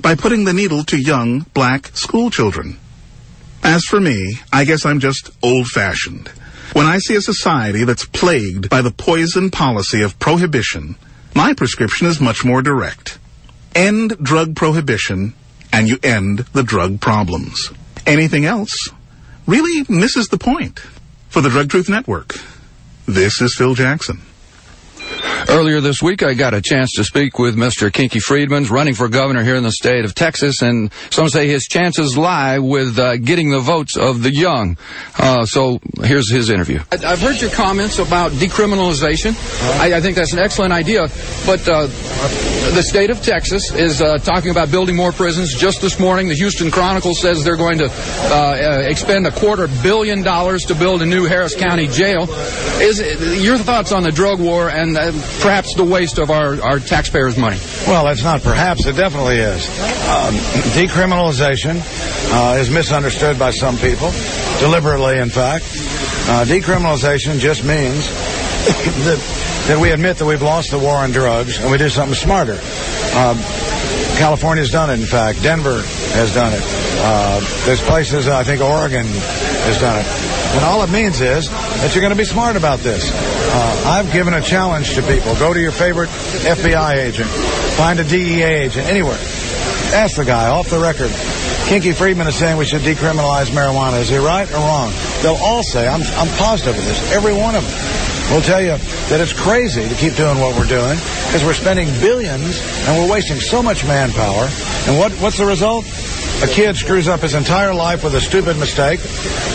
by 0.00 0.14
putting 0.14 0.44
the 0.44 0.54
needle 0.54 0.84
to 0.84 0.96
young 0.96 1.40
black 1.52 1.88
schoolchildren. 1.94 2.78
As 3.62 3.82
for 3.84 4.00
me, 4.00 4.36
I 4.52 4.64
guess 4.64 4.86
I'm 4.86 5.00
just 5.00 5.30
old-fashioned. 5.42 6.28
When 6.72 6.86
I 6.86 6.96
see 6.98 7.14
a 7.14 7.20
society 7.20 7.84
that's 7.84 8.06
plagued 8.06 8.70
by 8.70 8.80
the 8.80 8.90
poison 8.90 9.50
policy 9.50 10.00
of 10.00 10.18
prohibition, 10.18 10.96
my 11.34 11.52
prescription 11.52 12.06
is 12.06 12.20
much 12.20 12.42
more 12.42 12.62
direct. 12.62 13.18
End 13.76 14.16
drug 14.22 14.56
prohibition, 14.56 15.34
and 15.70 15.86
you 15.86 15.98
end 16.02 16.38
the 16.54 16.62
drug 16.62 16.98
problems. 16.98 17.70
Anything 18.06 18.46
else 18.46 18.88
really 19.46 19.84
misses 19.86 20.28
the 20.28 20.38
point. 20.38 20.78
For 21.28 21.42
the 21.42 21.50
Drug 21.50 21.68
Truth 21.68 21.90
Network, 21.90 22.36
this 23.04 23.42
is 23.42 23.54
Phil 23.54 23.74
Jackson. 23.74 24.22
Earlier 25.48 25.80
this 25.80 26.02
week, 26.02 26.22
I 26.22 26.34
got 26.34 26.54
a 26.54 26.60
chance 26.60 26.90
to 26.96 27.04
speak 27.04 27.38
with 27.38 27.56
Mr. 27.56 27.92
Kinky 27.92 28.18
Friedman's 28.18 28.70
running 28.70 28.94
for 28.94 29.08
governor 29.08 29.44
here 29.44 29.56
in 29.56 29.62
the 29.62 29.72
state 29.72 30.04
of 30.04 30.14
Texas, 30.14 30.60
and 30.62 30.92
some 31.10 31.28
say 31.28 31.48
his 31.48 31.64
chances 31.64 32.16
lie 32.16 32.58
with 32.58 32.98
uh, 32.98 33.16
getting 33.16 33.50
the 33.50 33.60
votes 33.60 33.96
of 33.96 34.22
the 34.22 34.32
young. 34.32 34.76
Uh, 35.18 35.44
so 35.46 35.80
here's 36.02 36.30
his 36.30 36.50
interview. 36.50 36.80
I've 36.90 37.20
heard 37.20 37.40
your 37.40 37.50
comments 37.50 37.98
about 37.98 38.32
decriminalization. 38.32 39.34
I, 39.80 39.96
I 39.96 40.00
think 40.00 40.16
that's 40.16 40.32
an 40.32 40.38
excellent 40.38 40.72
idea, 40.72 41.02
but 41.46 41.66
uh, 41.68 41.86
the 41.86 42.82
state 42.82 43.10
of 43.10 43.22
Texas 43.22 43.72
is 43.72 44.02
uh, 44.02 44.18
talking 44.18 44.50
about 44.50 44.70
building 44.70 44.96
more 44.96 45.12
prisons. 45.12 45.54
Just 45.54 45.80
this 45.80 45.98
morning, 45.98 46.28
the 46.28 46.34
Houston 46.34 46.70
Chronicle 46.70 47.14
says 47.14 47.44
they're 47.44 47.56
going 47.56 47.78
to 47.78 47.86
uh, 47.86 48.34
uh, 48.34 48.82
expend 48.86 49.26
a 49.26 49.30
quarter 49.30 49.68
billion 49.82 50.22
dollars 50.22 50.62
to 50.64 50.74
build 50.74 51.02
a 51.02 51.06
new 51.06 51.24
Harris 51.24 51.54
County 51.54 51.86
jail. 51.86 52.26
Is 52.80 53.00
your 53.42 53.58
thoughts 53.58 53.92
on 53.92 54.02
the 54.02 54.12
drug 54.12 54.40
war 54.40 54.68
and 54.68 54.96
perhaps 55.40 55.74
the 55.74 55.84
waste 55.84 56.18
of 56.18 56.30
our, 56.30 56.60
our 56.62 56.78
taxpayers' 56.78 57.36
money? 57.36 57.58
Well, 57.86 58.08
it's 58.08 58.22
not 58.22 58.42
perhaps. 58.42 58.86
It 58.86 58.96
definitely 58.96 59.36
is. 59.36 59.68
Um, 60.08 60.34
decriminalization 60.74 61.80
uh, 62.32 62.58
is 62.58 62.70
misunderstood 62.70 63.38
by 63.38 63.50
some 63.50 63.76
people, 63.76 64.10
deliberately, 64.60 65.18
in 65.18 65.30
fact. 65.30 65.64
Uh, 66.28 66.44
decriminalization 66.44 67.38
just 67.38 67.64
means 67.64 68.08
that, 69.06 69.64
that 69.68 69.78
we 69.80 69.90
admit 69.90 70.18
that 70.18 70.26
we've 70.26 70.42
lost 70.42 70.70
the 70.70 70.78
war 70.78 70.96
on 70.96 71.10
drugs 71.12 71.58
and 71.60 71.70
we 71.70 71.78
do 71.78 71.88
something 71.88 72.14
smarter. 72.14 72.58
Uh, 72.60 73.75
California's 74.16 74.70
done 74.70 74.88
it, 74.90 74.98
in 74.98 75.06
fact. 75.06 75.42
Denver 75.42 75.82
has 76.16 76.34
done 76.34 76.52
it. 76.52 76.62
Uh, 76.62 77.40
there's 77.66 77.82
places, 77.82 78.28
I 78.28 78.44
think 78.44 78.62
Oregon 78.62 79.04
has 79.04 79.78
done 79.80 79.98
it. 79.98 80.06
And 80.56 80.64
all 80.64 80.82
it 80.82 80.90
means 80.90 81.20
is 81.20 81.48
that 81.50 81.94
you're 81.94 82.00
going 82.00 82.14
to 82.14 82.18
be 82.18 82.24
smart 82.24 82.56
about 82.56 82.78
this. 82.78 83.10
Uh, 83.12 83.82
I've 83.86 84.10
given 84.12 84.32
a 84.32 84.40
challenge 84.40 84.94
to 84.94 85.02
people. 85.02 85.34
Go 85.36 85.52
to 85.52 85.60
your 85.60 85.70
favorite 85.70 86.08
FBI 86.08 86.96
agent. 86.96 87.28
Find 87.76 88.00
a 88.00 88.04
DEA 88.04 88.42
agent, 88.42 88.86
anywhere. 88.86 89.18
Ask 89.92 90.16
the 90.16 90.24
guy 90.24 90.48
off 90.48 90.70
the 90.70 90.80
record. 90.80 91.10
Kinky 91.68 91.92
Friedman 91.92 92.26
is 92.26 92.36
saying 92.36 92.56
we 92.56 92.64
should 92.64 92.82
decriminalize 92.82 93.46
marijuana. 93.50 94.00
Is 94.00 94.08
he 94.08 94.16
right 94.16 94.50
or 94.50 94.56
wrong? 94.56 94.92
They'll 95.22 95.36
all 95.36 95.62
say, 95.62 95.86
I'm, 95.86 96.00
I'm 96.02 96.38
positive 96.38 96.78
of 96.78 96.84
this, 96.84 97.12
every 97.12 97.34
one 97.34 97.54
of 97.54 97.62
them 97.62 98.05
will 98.34 98.42
tell 98.42 98.60
you 98.60 98.76
that 99.08 99.20
it's 99.20 99.32
crazy 99.32 99.88
to 99.88 99.94
keep 99.94 100.14
doing 100.14 100.38
what 100.40 100.56
we're 100.56 100.66
doing 100.66 100.96
because 101.26 101.44
we're 101.44 101.54
spending 101.54 101.88
billions 102.00 102.58
and 102.86 102.98
we're 102.98 103.10
wasting 103.10 103.38
so 103.38 103.62
much 103.62 103.84
manpower. 103.84 104.48
And 104.86 104.98
what, 104.98 105.12
what's 105.22 105.38
the 105.38 105.46
result? 105.46 105.84
A 106.42 106.46
kid 106.46 106.76
screws 106.76 107.08
up 107.08 107.20
his 107.20 107.34
entire 107.34 107.72
life 107.72 108.04
with 108.04 108.14
a 108.14 108.20
stupid 108.20 108.58
mistake, 108.58 109.00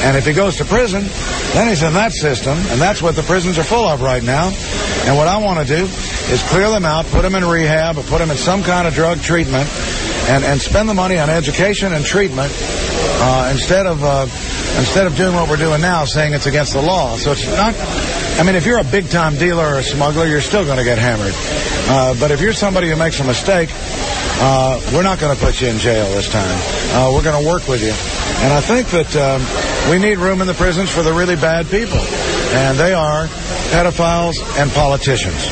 and 0.01 0.17
if 0.17 0.25
he 0.25 0.33
goes 0.33 0.55
to 0.57 0.65
prison, 0.65 1.03
then 1.53 1.67
he's 1.67 1.83
in 1.83 1.93
that 1.93 2.11
system, 2.11 2.57
and 2.57 2.81
that's 2.81 3.03
what 3.03 3.15
the 3.15 3.21
prisons 3.21 3.59
are 3.59 3.63
full 3.63 3.85
of 3.85 4.01
right 4.01 4.23
now. 4.23 4.49
And 5.05 5.15
what 5.15 5.27
I 5.27 5.37
want 5.37 5.65
to 5.67 5.75
do 5.77 5.83
is 5.83 6.41
clear 6.49 6.69
them 6.71 6.85
out, 6.85 7.05
put 7.07 7.21
them 7.21 7.35
in 7.35 7.45
rehab, 7.45 7.97
or 7.97 8.03
put 8.03 8.17
them 8.17 8.31
in 8.31 8.37
some 8.37 8.63
kind 8.63 8.87
of 8.87 8.95
drug 8.95 9.21
treatment, 9.21 9.69
and, 10.29 10.43
and 10.43 10.59
spend 10.59 10.89
the 10.89 10.95
money 10.95 11.19
on 11.19 11.29
education 11.29 11.93
and 11.93 12.03
treatment 12.03 12.51
uh, 13.21 13.49
instead 13.51 13.85
of 13.85 14.03
uh, 14.03 14.23
instead 14.79 15.05
of 15.05 15.15
doing 15.15 15.35
what 15.35 15.49
we're 15.49 15.57
doing 15.57 15.81
now, 15.81 16.05
saying 16.05 16.33
it's 16.33 16.47
against 16.47 16.73
the 16.73 16.81
law. 16.81 17.15
So 17.17 17.33
it's 17.33 17.45
not. 17.45 17.75
I 18.39 18.43
mean, 18.43 18.55
if 18.55 18.65
you're 18.65 18.79
a 18.79 18.83
big-time 18.83 19.35
dealer 19.35 19.65
or 19.65 19.79
a 19.79 19.83
smuggler, 19.83 20.25
you're 20.25 20.41
still 20.41 20.65
going 20.65 20.77
to 20.77 20.83
get 20.83 20.97
hammered. 20.97 21.33
Uh, 21.89 22.15
but 22.19 22.31
if 22.31 22.41
you're 22.41 22.53
somebody 22.53 22.89
who 22.89 22.95
makes 22.95 23.19
a 23.19 23.23
mistake, 23.23 23.69
uh, 24.43 24.81
we're 24.93 25.03
not 25.03 25.19
going 25.19 25.35
to 25.35 25.43
put 25.43 25.61
you 25.61 25.67
in 25.67 25.77
jail 25.77 26.05
this 26.15 26.27
time. 26.29 26.57
Uh, 26.95 27.11
we're 27.13 27.23
going 27.23 27.41
to 27.43 27.47
work 27.47 27.67
with 27.67 27.81
you. 27.83 27.93
And 28.43 28.51
I 28.51 28.61
think 28.61 28.87
that 28.87 29.15
um, 29.15 29.91
we 29.91 29.99
need 29.99 30.17
room 30.17 30.41
in 30.41 30.47
the 30.47 30.55
prisons 30.55 30.89
for 30.89 31.03
the 31.03 31.13
really 31.13 31.35
bad 31.35 31.69
people. 31.69 31.99
And 31.99 32.77
they 32.77 32.93
are 32.93 33.27
pedophiles 33.69 34.35
and 34.59 34.71
politicians. 34.71 35.45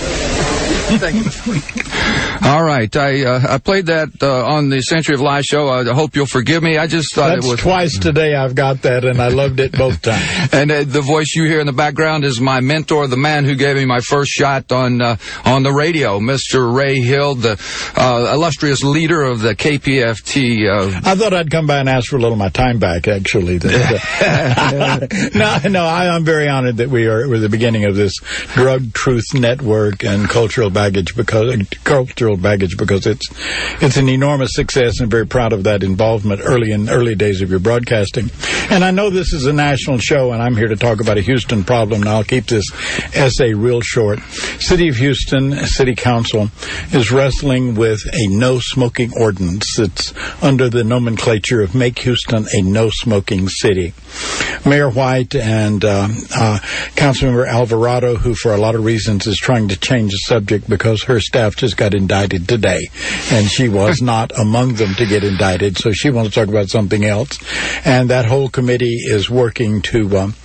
Thank 0.97 1.15
you. 1.15 2.18
All 2.41 2.63
right, 2.63 2.93
I 2.95 3.25
uh, 3.25 3.41
I 3.49 3.57
played 3.57 3.87
that 3.87 4.09
uh, 4.21 4.45
on 4.45 4.69
the 4.69 4.81
Century 4.81 5.13
of 5.13 5.19
Lies 5.19 5.43
show. 5.43 5.67
I 5.67 5.83
hope 5.93 6.15
you'll 6.15 6.25
forgive 6.25 6.63
me. 6.63 6.77
I 6.77 6.87
just 6.87 7.13
thought 7.13 7.29
That's 7.29 7.45
it 7.45 7.49
was 7.49 7.59
twice 7.59 7.99
today. 7.99 8.33
I've 8.33 8.55
got 8.55 8.83
that, 8.83 9.03
and 9.03 9.21
I 9.21 9.27
loved 9.27 9.59
it 9.59 9.73
both 9.73 10.01
times. 10.01 10.49
and 10.53 10.71
uh, 10.71 10.83
the 10.85 11.01
voice 11.01 11.35
you 11.35 11.43
hear 11.43 11.59
in 11.59 11.67
the 11.67 11.73
background 11.73 12.23
is 12.23 12.39
my 12.39 12.61
mentor, 12.61 13.07
the 13.07 13.17
man 13.17 13.43
who 13.43 13.55
gave 13.55 13.75
me 13.75 13.85
my 13.85 13.99
first 13.99 14.31
shot 14.31 14.71
on 14.71 15.01
uh, 15.01 15.17
on 15.43 15.63
the 15.63 15.73
radio, 15.73 16.19
Mr. 16.19 16.73
Ray 16.73 17.01
Hill, 17.01 17.35
the 17.35 17.59
uh, 17.97 18.31
illustrious 18.33 18.83
leader 18.83 19.21
of 19.21 19.41
the 19.41 19.53
KPFT. 19.53 20.65
Uh, 20.65 21.01
I 21.03 21.15
thought 21.15 21.33
I'd 21.33 21.51
come 21.51 21.67
by 21.67 21.79
and 21.79 21.89
ask 21.89 22.09
for 22.09 22.15
a 22.15 22.19
little 22.19 22.33
of 22.33 22.39
my 22.39 22.49
time 22.49 22.79
back. 22.79 23.09
Actually, 23.09 23.59
no, 23.63 25.59
no, 25.69 25.85
I, 25.85 26.15
am 26.15 26.23
very 26.23 26.47
honored 26.47 26.77
that 26.77 26.89
we 26.89 27.05
are 27.05 27.27
we're 27.27 27.39
the 27.39 27.49
beginning 27.49 27.83
of 27.83 27.95
this 27.95 28.15
drug 28.53 28.93
truth 28.93 29.33
network 29.33 30.05
and 30.05 30.29
cultural 30.29 30.69
baggage 30.69 31.15
because 31.15 31.67
cultural 31.83 32.28
baggage 32.37 32.77
because 32.77 33.05
it's 33.05 33.27
it's 33.81 33.97
an 33.97 34.09
enormous 34.09 34.51
success 34.53 34.99
and 34.99 35.09
very 35.09 35.25
proud 35.25 35.53
of 35.53 35.63
that 35.63 35.83
involvement 35.83 36.41
early 36.43 36.71
in 36.71 36.89
early 36.89 37.15
days 37.15 37.41
of 37.41 37.49
your 37.49 37.59
broadcasting. 37.59 38.29
And 38.69 38.83
I 38.83 38.91
know 38.91 39.09
this 39.09 39.33
is 39.33 39.45
a 39.45 39.53
national 39.53 39.97
show 39.97 40.31
and 40.31 40.41
I'm 40.41 40.55
here 40.55 40.67
to 40.67 40.75
talk 40.75 41.01
about 41.01 41.17
a 41.17 41.21
Houston 41.21 41.63
problem 41.63 42.01
and 42.01 42.09
I'll 42.09 42.23
keep 42.23 42.45
this 42.45 42.65
essay 43.15 43.53
real 43.53 43.81
short. 43.81 44.19
City 44.59 44.89
of 44.89 44.97
Houston 44.97 45.53
City 45.65 45.95
Council 45.95 46.49
is 46.91 47.11
wrestling 47.11 47.75
with 47.75 47.99
a 48.13 48.27
no 48.27 48.59
smoking 48.59 49.11
ordinance. 49.19 49.79
It's 49.79 50.13
under 50.43 50.69
the 50.69 50.83
nomenclature 50.83 51.61
of 51.61 51.73
Make 51.73 51.99
Houston 51.99 52.45
a 52.53 52.61
no 52.61 52.89
smoking 52.91 53.47
city. 53.49 53.93
Mayor 54.65 54.89
White 54.89 55.35
and 55.35 55.83
uh, 55.83 56.07
uh, 56.35 56.59
Councilmember 56.95 57.47
Alvarado, 57.47 58.15
who 58.15 58.35
for 58.35 58.53
a 58.53 58.57
lot 58.57 58.75
of 58.75 58.83
reasons 58.83 59.25
is 59.25 59.37
trying 59.37 59.69
to 59.69 59.79
change 59.79 60.11
the 60.11 60.17
subject 60.27 60.69
because 60.69 61.03
her 61.03 61.19
staff 61.19 61.55
just 61.55 61.77
got 61.77 61.93
indicted 61.93 62.18
today, 62.27 62.89
and 63.31 63.49
she 63.49 63.69
was 63.69 64.01
not 64.01 64.37
among 64.37 64.75
them 64.75 64.93
to 64.95 65.05
get 65.05 65.23
indicted, 65.23 65.77
so 65.77 65.91
she 65.91 66.09
wants 66.09 66.33
to 66.33 66.39
talk 66.39 66.49
about 66.49 66.69
something 66.69 67.05
else. 67.05 67.37
And 67.85 68.09
that 68.09 68.25
whole 68.25 68.49
committee 68.49 68.99
is 69.05 69.29
working 69.29 69.81
to 69.83 70.17
um, 70.17 70.35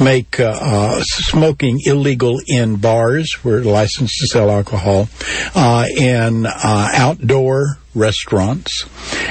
make 0.00 0.40
uh, 0.40 0.58
uh, 0.60 1.02
smoking 1.02 1.80
illegal 1.84 2.40
in 2.46 2.76
bars. 2.76 3.28
We're 3.42 3.60
licensed 3.60 4.14
to 4.18 4.26
sell 4.28 4.50
alcohol 4.50 5.08
uh, 5.54 5.86
in 5.96 6.46
uh, 6.46 6.88
outdoor 6.94 7.78
restaurants 7.94 8.86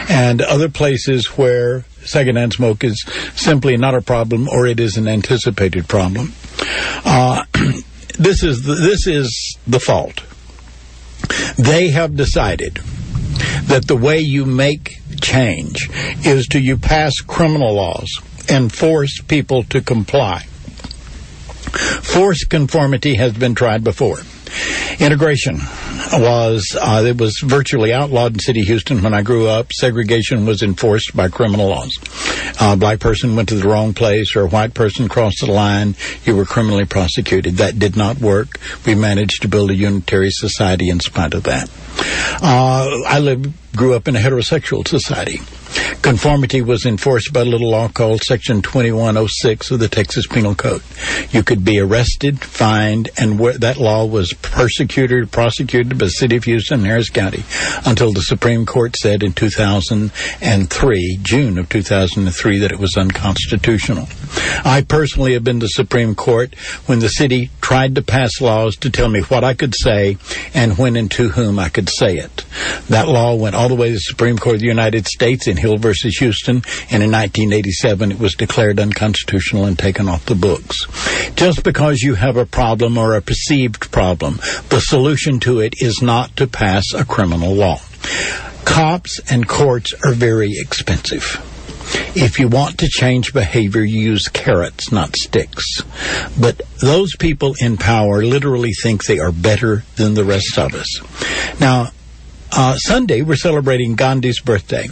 and 0.09 0.41
other 0.41 0.69
places 0.69 1.27
where 1.37 1.83
secondhand 2.03 2.53
smoke 2.53 2.83
is 2.83 3.03
simply 3.35 3.77
not 3.77 3.95
a 3.95 4.01
problem 4.01 4.47
or 4.47 4.67
it 4.67 4.79
is 4.79 4.97
an 4.97 5.07
anticipated 5.07 5.87
problem. 5.87 6.33
Uh, 7.05 7.43
this 8.19 8.43
is 8.43 8.63
the, 8.63 8.75
this 8.75 9.07
is 9.07 9.57
the 9.67 9.79
fault. 9.79 10.23
They 11.57 11.89
have 11.89 12.15
decided 12.15 12.79
that 13.65 13.87
the 13.87 13.95
way 13.95 14.19
you 14.19 14.45
make 14.45 14.99
change 15.21 15.89
is 16.25 16.47
to 16.47 16.59
you 16.59 16.77
pass 16.77 17.13
criminal 17.25 17.73
laws 17.73 18.09
and 18.49 18.71
force 18.71 19.21
people 19.21 19.63
to 19.63 19.81
comply. 19.81 20.43
Forced 22.01 22.49
conformity 22.49 23.15
has 23.15 23.33
been 23.33 23.55
tried 23.55 23.83
before. 23.83 24.19
Integration 24.99 25.57
was 26.13 26.77
uh, 26.79 27.03
it 27.05 27.17
was 27.17 27.39
virtually 27.43 27.93
outlawed 27.93 28.33
in 28.33 28.39
City 28.39 28.61
Houston 28.61 29.01
when 29.01 29.13
I 29.13 29.21
grew 29.21 29.47
up. 29.47 29.71
Segregation 29.73 30.45
was 30.45 30.63
enforced 30.63 31.15
by 31.15 31.29
criminal 31.29 31.69
laws. 31.69 31.97
A 32.59 32.75
black 32.75 32.99
person 32.99 33.35
went 33.35 33.49
to 33.49 33.55
the 33.55 33.67
wrong 33.67 33.93
place 33.93 34.35
or 34.35 34.41
a 34.41 34.47
white 34.47 34.73
person 34.73 35.07
crossed 35.07 35.41
the 35.41 35.51
line, 35.51 35.95
you 36.25 36.35
were 36.35 36.45
criminally 36.45 36.85
prosecuted. 36.85 37.57
That 37.57 37.79
did 37.79 37.95
not 37.95 38.19
work. 38.19 38.59
We 38.85 38.95
managed 38.95 39.41
to 39.41 39.47
build 39.47 39.71
a 39.71 39.75
unitary 39.75 40.29
society 40.31 40.89
in 40.89 40.99
spite 40.99 41.33
of 41.33 41.43
that. 41.43 41.69
Uh, 42.41 43.03
I 43.07 43.19
lived, 43.19 43.53
grew 43.75 43.93
up 43.93 44.07
in 44.07 44.15
a 44.15 44.19
heterosexual 44.19 44.87
society. 44.87 45.39
Conformity 46.01 46.61
was 46.61 46.85
enforced 46.85 47.31
by 47.31 47.41
a 47.41 47.45
little 47.45 47.69
law 47.69 47.87
called 47.87 48.21
Section 48.21 48.61
2106 48.61 49.71
of 49.71 49.79
the 49.79 49.87
Texas 49.87 50.27
Penal 50.27 50.55
Code. 50.55 50.81
You 51.31 51.43
could 51.43 51.63
be 51.63 51.79
arrested, 51.79 52.41
fined, 52.41 53.09
and 53.17 53.39
that 53.61 53.77
law 53.77 54.05
was 54.05 54.33
persecuted, 54.41 55.31
prosecuted 55.31 55.97
by 55.97 56.05
the 56.05 56.09
City 56.09 56.37
of 56.37 56.43
Houston 56.45 56.79
and 56.79 56.87
Harris 56.87 57.09
County 57.09 57.43
until 57.85 58.11
the 58.11 58.21
Supreme 58.21 58.65
Court 58.65 58.95
said 58.95 59.23
in 59.23 59.33
2003, 59.33 61.19
June 61.21 61.57
of 61.57 61.69
2003, 61.69 62.59
that 62.59 62.71
it 62.71 62.79
was 62.79 62.95
unconstitutional. 62.97 64.07
I 64.63 64.85
personally 64.87 65.33
have 65.33 65.43
been 65.43 65.59
to 65.59 65.65
the 65.65 65.69
Supreme 65.69 66.15
Court 66.15 66.55
when 66.85 66.99
the 66.99 67.09
city 67.09 67.49
tried 67.61 67.95
to 67.95 68.01
pass 68.01 68.41
laws 68.41 68.75
to 68.77 68.89
tell 68.89 69.09
me 69.09 69.21
what 69.21 69.43
I 69.43 69.53
could 69.53 69.73
say 69.75 70.17
and 70.53 70.77
when 70.77 70.95
and 70.95 71.09
to 71.11 71.29
whom 71.29 71.59
I 71.59 71.69
could 71.69 71.89
say 71.89 72.17
it. 72.17 72.45
That 72.89 73.07
law 73.07 73.35
went 73.35 73.55
all 73.55 73.69
the 73.69 73.75
way 73.75 73.87
to 73.87 73.93
the 73.93 73.99
Supreme 73.99 74.37
Court 74.37 74.55
of 74.55 74.61
the 74.61 74.67
United 74.67 75.07
States 75.07 75.47
in 75.47 75.57
Hill 75.57 75.77
versus 75.77 76.17
Houston, 76.17 76.57
and 76.91 77.03
in 77.03 77.11
1987 77.11 78.11
it 78.11 78.19
was 78.19 78.35
declared 78.35 78.79
unconstitutional 78.79 79.65
and 79.65 79.77
taken 79.77 80.07
off 80.07 80.25
the 80.25 80.35
books. 80.35 80.85
Just 81.35 81.63
because 81.63 82.01
you 82.01 82.15
have 82.15 82.37
a 82.37 82.45
problem 82.45 82.97
or 82.97 83.15
a 83.15 83.21
perceived 83.21 83.91
problem, 83.91 84.39
the 84.69 84.79
solution 84.79 85.39
to 85.41 85.59
it 85.59 85.81
is 85.81 86.01
not 86.01 86.35
to 86.37 86.47
pass 86.47 86.83
a 86.95 87.05
criminal 87.05 87.53
law. 87.53 87.79
Cops 88.65 89.19
and 89.29 89.47
courts 89.47 89.93
are 90.05 90.13
very 90.13 90.51
expensive. 90.53 91.39
If 92.13 92.39
you 92.39 92.47
want 92.47 92.79
to 92.79 92.87
change 92.87 93.33
behavior, 93.33 93.83
you 93.83 94.01
use 94.01 94.27
carrots, 94.27 94.91
not 94.91 95.15
sticks. 95.15 95.81
But 96.39 96.61
those 96.79 97.15
people 97.15 97.55
in 97.59 97.77
power 97.77 98.23
literally 98.23 98.71
think 98.73 99.05
they 99.05 99.19
are 99.19 99.31
better 99.31 99.83
than 99.95 100.13
the 100.13 100.25
rest 100.25 100.57
of 100.57 100.73
us. 100.73 101.59
Now, 101.59 101.91
uh, 102.51 102.75
Sunday, 102.75 103.21
we're 103.21 103.35
celebrating 103.35 103.95
Gandhi's 103.95 104.41
birthday. 104.41 104.89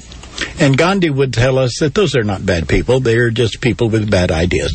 And 0.60 0.78
Gandhi 0.78 1.10
would 1.10 1.34
tell 1.34 1.58
us 1.58 1.80
that 1.80 1.94
those 1.94 2.16
are 2.16 2.24
not 2.24 2.46
bad 2.46 2.70
people, 2.70 3.00
they 3.00 3.18
are 3.18 3.32
just 3.32 3.60
people 3.60 3.90
with 3.90 4.10
bad 4.10 4.32
ideas. 4.32 4.72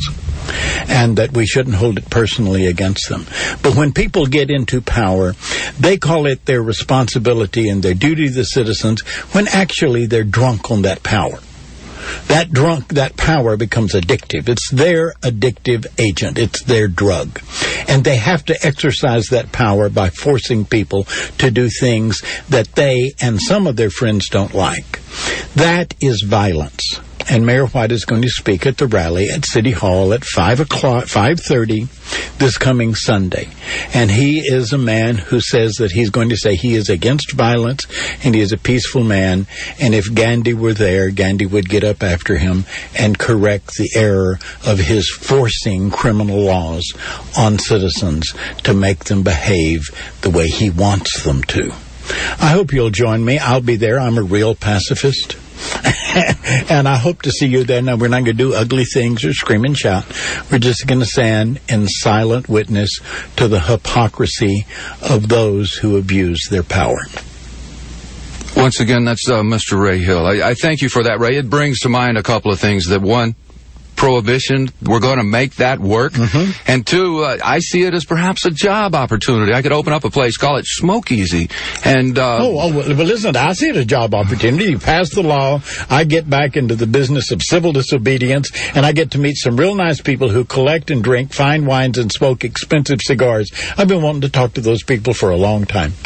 And 0.87 1.17
that 1.17 1.31
we 1.31 1.47
shouldn't 1.47 1.75
hold 1.75 1.97
it 1.97 2.09
personally 2.11 2.67
against 2.67 3.09
them. 3.09 3.25
But 3.63 3.75
when 3.75 3.91
people 3.91 4.27
get 4.27 4.51
into 4.51 4.81
power, 4.81 5.33
they 5.79 5.97
call 5.97 6.27
it 6.27 6.45
their 6.45 6.61
responsibility 6.61 7.67
and 7.69 7.81
their 7.81 7.95
duty 7.95 8.27
to 8.27 8.33
the 8.33 8.43
citizens 8.43 9.01
when 9.31 9.47
actually 9.47 10.05
they're 10.05 10.23
drunk 10.23 10.69
on 10.69 10.83
that 10.83 11.01
power 11.01 11.39
that 12.27 12.51
drunk, 12.51 12.89
that 12.89 13.17
power 13.17 13.57
becomes 13.57 13.93
addictive. 13.93 14.49
It's 14.49 14.69
their 14.69 15.13
addictive 15.21 15.87
agent. 15.99 16.37
It's 16.37 16.63
their 16.63 16.87
drug. 16.87 17.41
And 17.87 18.03
they 18.03 18.17
have 18.17 18.45
to 18.45 18.65
exercise 18.65 19.27
that 19.27 19.51
power 19.51 19.89
by 19.89 20.09
forcing 20.09 20.65
people 20.65 21.05
to 21.37 21.51
do 21.51 21.69
things 21.69 22.21
that 22.49 22.73
they 22.73 23.13
and 23.21 23.41
some 23.41 23.67
of 23.67 23.75
their 23.75 23.89
friends 23.89 24.29
don't 24.29 24.53
like. 24.53 24.99
That 25.55 25.93
is 26.01 26.21
violence 26.21 26.99
and 27.29 27.45
Mayor 27.45 27.65
White 27.65 27.91
is 27.91 28.05
going 28.05 28.21
to 28.21 28.29
speak 28.29 28.65
at 28.65 28.77
the 28.77 28.87
rally 28.87 29.29
at 29.29 29.45
City 29.45 29.71
Hall 29.71 30.13
at 30.13 30.23
five 30.23 30.59
o'clock, 30.59 31.07
five 31.07 31.39
thirty, 31.39 31.87
this 32.37 32.57
coming 32.57 32.93
Sunday. 32.93 33.49
And 33.93 34.11
he 34.11 34.39
is 34.39 34.73
a 34.73 34.77
man 34.77 35.17
who 35.17 35.39
says 35.39 35.75
that 35.75 35.91
he's 35.91 36.09
going 36.09 36.29
to 36.29 36.37
say 36.37 36.55
he 36.55 36.75
is 36.75 36.89
against 36.89 37.31
violence 37.31 37.85
and 38.23 38.35
he 38.35 38.41
is 38.41 38.51
a 38.51 38.57
peaceful 38.57 39.03
man. 39.03 39.47
And 39.79 39.95
if 39.95 40.13
Gandhi 40.13 40.53
were 40.53 40.73
there, 40.73 41.09
Gandhi 41.09 41.45
would 41.45 41.67
get 41.67 41.83
up 41.83 42.03
after 42.03 42.37
him 42.37 42.65
and 42.97 43.17
correct 43.17 43.75
the 43.77 43.89
error 43.95 44.39
of 44.65 44.79
his 44.79 45.09
forcing 45.09 45.89
criminal 45.89 46.41
laws 46.41 46.93
on 47.37 47.57
citizens 47.57 48.33
to 48.63 48.73
make 48.73 49.05
them 49.05 49.23
behave 49.23 49.81
the 50.21 50.29
way 50.29 50.47
he 50.47 50.69
wants 50.69 51.23
them 51.23 51.43
to. 51.43 51.73
I 52.39 52.49
hope 52.49 52.71
you'll 52.71 52.91
join 52.91 53.25
me. 53.25 53.39
I'll 53.39 53.61
be 53.61 53.77
there. 53.77 53.99
I'm 53.99 54.17
a 54.17 54.23
real 54.23 54.53
pacifist. 54.53 55.37
and 56.69 56.87
I 56.87 56.97
hope 56.97 57.21
to 57.23 57.31
see 57.31 57.47
you 57.47 57.63
there. 57.63 57.81
Now, 57.81 57.95
we're 57.95 58.07
not 58.07 58.23
going 58.23 58.25
to 58.25 58.33
do 58.33 58.53
ugly 58.53 58.85
things 58.85 59.25
or 59.25 59.33
scream 59.33 59.65
and 59.65 59.77
shout. 59.77 60.05
We're 60.51 60.59
just 60.59 60.87
going 60.87 60.99
to 60.99 61.05
stand 61.05 61.59
in 61.67 61.87
silent 61.87 62.47
witness 62.47 62.99
to 63.37 63.47
the 63.47 63.59
hypocrisy 63.59 64.65
of 65.01 65.27
those 65.27 65.73
who 65.73 65.97
abuse 65.97 66.47
their 66.49 66.63
power. 66.63 66.99
Once 68.55 68.79
again, 68.79 69.03
that's 69.03 69.29
uh, 69.29 69.41
Mr. 69.41 69.79
Ray 69.79 69.99
Hill. 69.99 70.25
I, 70.25 70.49
I 70.49 70.53
thank 70.53 70.81
you 70.81 70.87
for 70.87 71.03
that, 71.03 71.19
Ray. 71.19 71.35
It 71.35 71.49
brings 71.49 71.79
to 71.79 71.89
mind 71.89 72.17
a 72.17 72.23
couple 72.23 72.51
of 72.51 72.59
things. 72.59 72.85
That 72.85 73.01
one, 73.01 73.35
prohibition. 73.95 74.69
We're 74.81 74.99
going 74.99 75.17
to 75.17 75.23
make 75.23 75.55
that 75.55 75.79
work. 75.79 76.13
Mm-hmm. 76.13 76.51
And 76.67 76.85
two, 76.85 77.23
uh, 77.23 77.37
I 77.43 77.59
see 77.59 77.83
it 77.83 77.93
as 77.93 78.05
perhaps 78.05 78.45
a 78.45 78.51
job 78.51 78.95
opportunity. 78.95 79.53
I 79.53 79.61
could 79.61 79.71
open 79.71 79.93
up 79.93 80.03
a 80.03 80.09
place, 80.09 80.37
call 80.37 80.57
it 80.57 80.65
Smoke 80.65 81.11
Easy. 81.11 81.49
And 81.83 82.17
uh, 82.17 82.37
oh, 82.41 82.59
oh, 82.59 82.73
well, 82.73 82.87
listen, 82.87 83.35
I 83.35 83.53
see 83.53 83.69
it 83.69 83.75
as 83.75 83.83
a 83.83 83.85
job 83.85 84.13
opportunity. 84.13 84.65
You 84.65 84.79
pass 84.79 85.09
the 85.11 85.23
law, 85.23 85.61
I 85.89 86.03
get 86.03 86.29
back 86.29 86.57
into 86.57 86.75
the 86.75 86.87
business 86.87 87.31
of 87.31 87.41
civil 87.41 87.71
disobedience, 87.71 88.51
and 88.75 88.85
I 88.85 88.91
get 88.91 89.11
to 89.11 89.17
meet 89.17 89.35
some 89.37 89.57
real 89.57 89.75
nice 89.75 90.01
people 90.01 90.29
who 90.29 90.45
collect 90.45 90.91
and 90.91 91.03
drink 91.03 91.33
fine 91.33 91.65
wines 91.65 91.97
and 91.97 92.11
smoke 92.11 92.43
expensive 92.43 92.99
cigars. 93.01 93.51
I've 93.77 93.87
been 93.87 94.01
wanting 94.01 94.21
to 94.21 94.29
talk 94.29 94.53
to 94.53 94.61
those 94.61 94.83
people 94.83 95.13
for 95.13 95.29
a 95.29 95.37
long 95.37 95.65
time. 95.65 95.93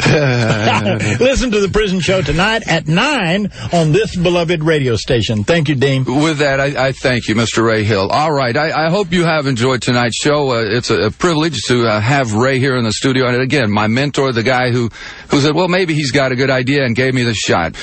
listen 1.20 1.50
to 1.50 1.60
the 1.60 1.70
prison 1.72 2.00
show 2.00 2.22
tonight 2.22 2.66
at 2.66 2.86
nine 2.86 3.50
on 3.72 3.92
this 3.92 4.16
beloved 4.16 4.62
radio 4.62 4.96
station. 4.96 5.44
Thank 5.44 5.68
you, 5.68 5.74
Dean. 5.74 6.04
With 6.04 6.38
that, 6.38 6.60
I, 6.60 6.88
I 6.88 6.92
thank 6.92 7.28
you, 7.28 7.34
Mr. 7.34 7.64
Ray 7.64 7.79
Hill. 7.84 8.08
All 8.08 8.32
right. 8.32 8.56
I, 8.56 8.86
I 8.86 8.90
hope 8.90 9.12
you 9.12 9.24
have 9.24 9.46
enjoyed 9.46 9.82
tonight's 9.82 10.16
show. 10.16 10.50
Uh, 10.50 10.64
it's 10.64 10.90
a, 10.90 11.06
a, 11.06 11.10
privilege 11.10 11.60
to 11.68 11.86
uh, 11.86 12.00
have 12.00 12.34
Ray 12.34 12.58
here 12.58 12.76
in 12.76 12.84
the 12.84 12.92
studio. 12.92 13.26
And 13.26 13.40
again, 13.40 13.70
my 13.70 13.86
mentor, 13.86 14.32
the 14.32 14.42
guy 14.42 14.70
who, 14.70 14.90
who 15.30 15.40
said, 15.40 15.54
well, 15.54 15.68
maybe 15.68 15.94
he's 15.94 16.10
got 16.10 16.32
a 16.32 16.36
good 16.36 16.50
idea 16.50 16.84
and 16.84 16.96
gave 16.96 17.14
me 17.14 17.22
the 17.22 17.34
shot. 17.34 17.76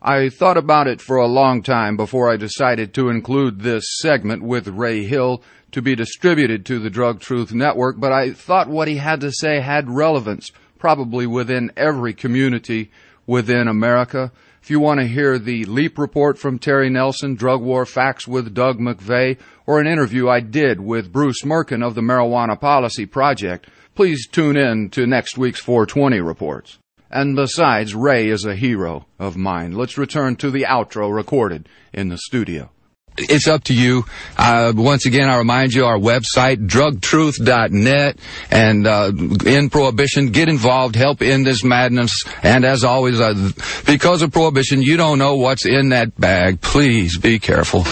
I 0.00 0.30
thought 0.30 0.56
about 0.56 0.88
it 0.88 1.00
for 1.00 1.16
a 1.16 1.28
long 1.28 1.62
time 1.62 1.96
before 1.96 2.32
I 2.32 2.36
decided 2.36 2.92
to 2.94 3.08
include 3.08 3.60
this 3.60 3.84
segment 4.00 4.42
with 4.42 4.66
Ray 4.66 5.04
Hill 5.04 5.42
to 5.70 5.80
be 5.80 5.94
distributed 5.94 6.66
to 6.66 6.78
the 6.78 6.90
Drug 6.90 7.20
Truth 7.20 7.52
Network, 7.52 7.98
but 7.98 8.12
I 8.12 8.32
thought 8.32 8.68
what 8.68 8.88
he 8.88 8.96
had 8.96 9.20
to 9.20 9.32
say 9.32 9.60
had 9.60 9.88
relevance, 9.88 10.50
probably 10.78 11.26
within 11.26 11.70
every 11.76 12.14
community 12.14 12.90
within 13.26 13.68
America. 13.68 14.32
If 14.62 14.70
you 14.70 14.78
want 14.78 15.00
to 15.00 15.08
hear 15.08 15.40
the 15.40 15.64
LEAP 15.64 15.98
report 15.98 16.38
from 16.38 16.60
Terry 16.60 16.88
Nelson, 16.88 17.34
Drug 17.34 17.60
War 17.60 17.84
Facts 17.84 18.28
with 18.28 18.54
Doug 18.54 18.78
McVay, 18.78 19.36
or 19.66 19.80
an 19.80 19.88
interview 19.88 20.28
I 20.28 20.38
did 20.38 20.80
with 20.80 21.10
Bruce 21.10 21.42
Mirken 21.42 21.84
of 21.84 21.96
the 21.96 22.00
Marijuana 22.00 22.58
Policy 22.60 23.04
Project, 23.04 23.68
please 23.96 24.28
tune 24.28 24.56
in 24.56 24.88
to 24.90 25.04
next 25.04 25.36
week's 25.36 25.58
420 25.58 26.20
reports. 26.20 26.78
And 27.10 27.34
besides, 27.34 27.96
Ray 27.96 28.28
is 28.28 28.44
a 28.44 28.54
hero 28.54 29.06
of 29.18 29.36
mine. 29.36 29.72
Let's 29.72 29.98
return 29.98 30.36
to 30.36 30.50
the 30.52 30.62
outro 30.62 31.12
recorded 31.12 31.68
in 31.92 32.08
the 32.08 32.18
studio 32.18 32.70
it's 33.18 33.48
up 33.48 33.64
to 33.64 33.74
you. 33.74 34.04
Uh, 34.36 34.72
once 34.74 35.06
again, 35.06 35.28
I 35.28 35.36
remind 35.36 35.72
you 35.72 35.84
our 35.84 35.98
website, 35.98 36.66
drugtruth.net, 36.66 38.16
and 38.50 38.86
uh, 38.86 39.12
in 39.46 39.70
prohibition, 39.70 40.30
get 40.30 40.48
involved, 40.48 40.96
help 40.96 41.22
end 41.22 41.46
this 41.46 41.64
madness. 41.64 42.24
And 42.42 42.64
as 42.64 42.84
always, 42.84 43.20
uh, 43.20 43.50
because 43.86 44.22
of 44.22 44.32
prohibition, 44.32 44.82
you 44.82 44.96
don't 44.96 45.18
know 45.18 45.36
what's 45.36 45.66
in 45.66 45.90
that 45.90 46.18
bag. 46.18 46.60
Please 46.60 47.18
be 47.18 47.38
careful. 47.38 47.84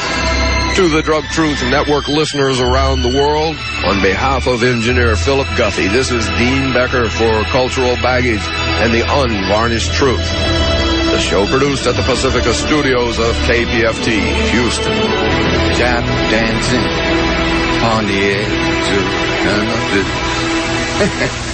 To 0.77 0.89
the 0.89 1.03
Drug 1.03 1.25
Truth 1.25 1.63
Network 1.65 2.09
listeners 2.09 2.61
around 2.61 3.03
the 3.03 3.09
world, 3.09 3.57
on 3.85 4.01
behalf 4.03 4.47
of 4.47 4.63
engineer 4.63 5.17
Philip 5.17 5.49
Guthie, 5.49 5.91
this 5.93 6.11
is 6.13 6.27
Dean 6.39 6.73
Becker 6.73 7.11
for 7.11 7.43
Cultural 7.51 7.97
Baggage 7.97 8.41
and 8.41 8.95
the 8.95 9.03
Unvarnished 9.03 9.93
Truth. 9.93 10.70
Show 11.21 11.47
produced 11.47 11.87
at 11.87 11.95
the 11.97 12.03
Pacifica 12.03 12.53
Studios 12.55 13.19
of 13.19 13.35
KPFT, 13.47 14.51
Houston. 14.51 14.93
Jap 15.75 16.05
dancing 16.31 16.81
on 17.85 18.07
the 18.07 18.19
edge 18.19 18.89
of 21.35 21.47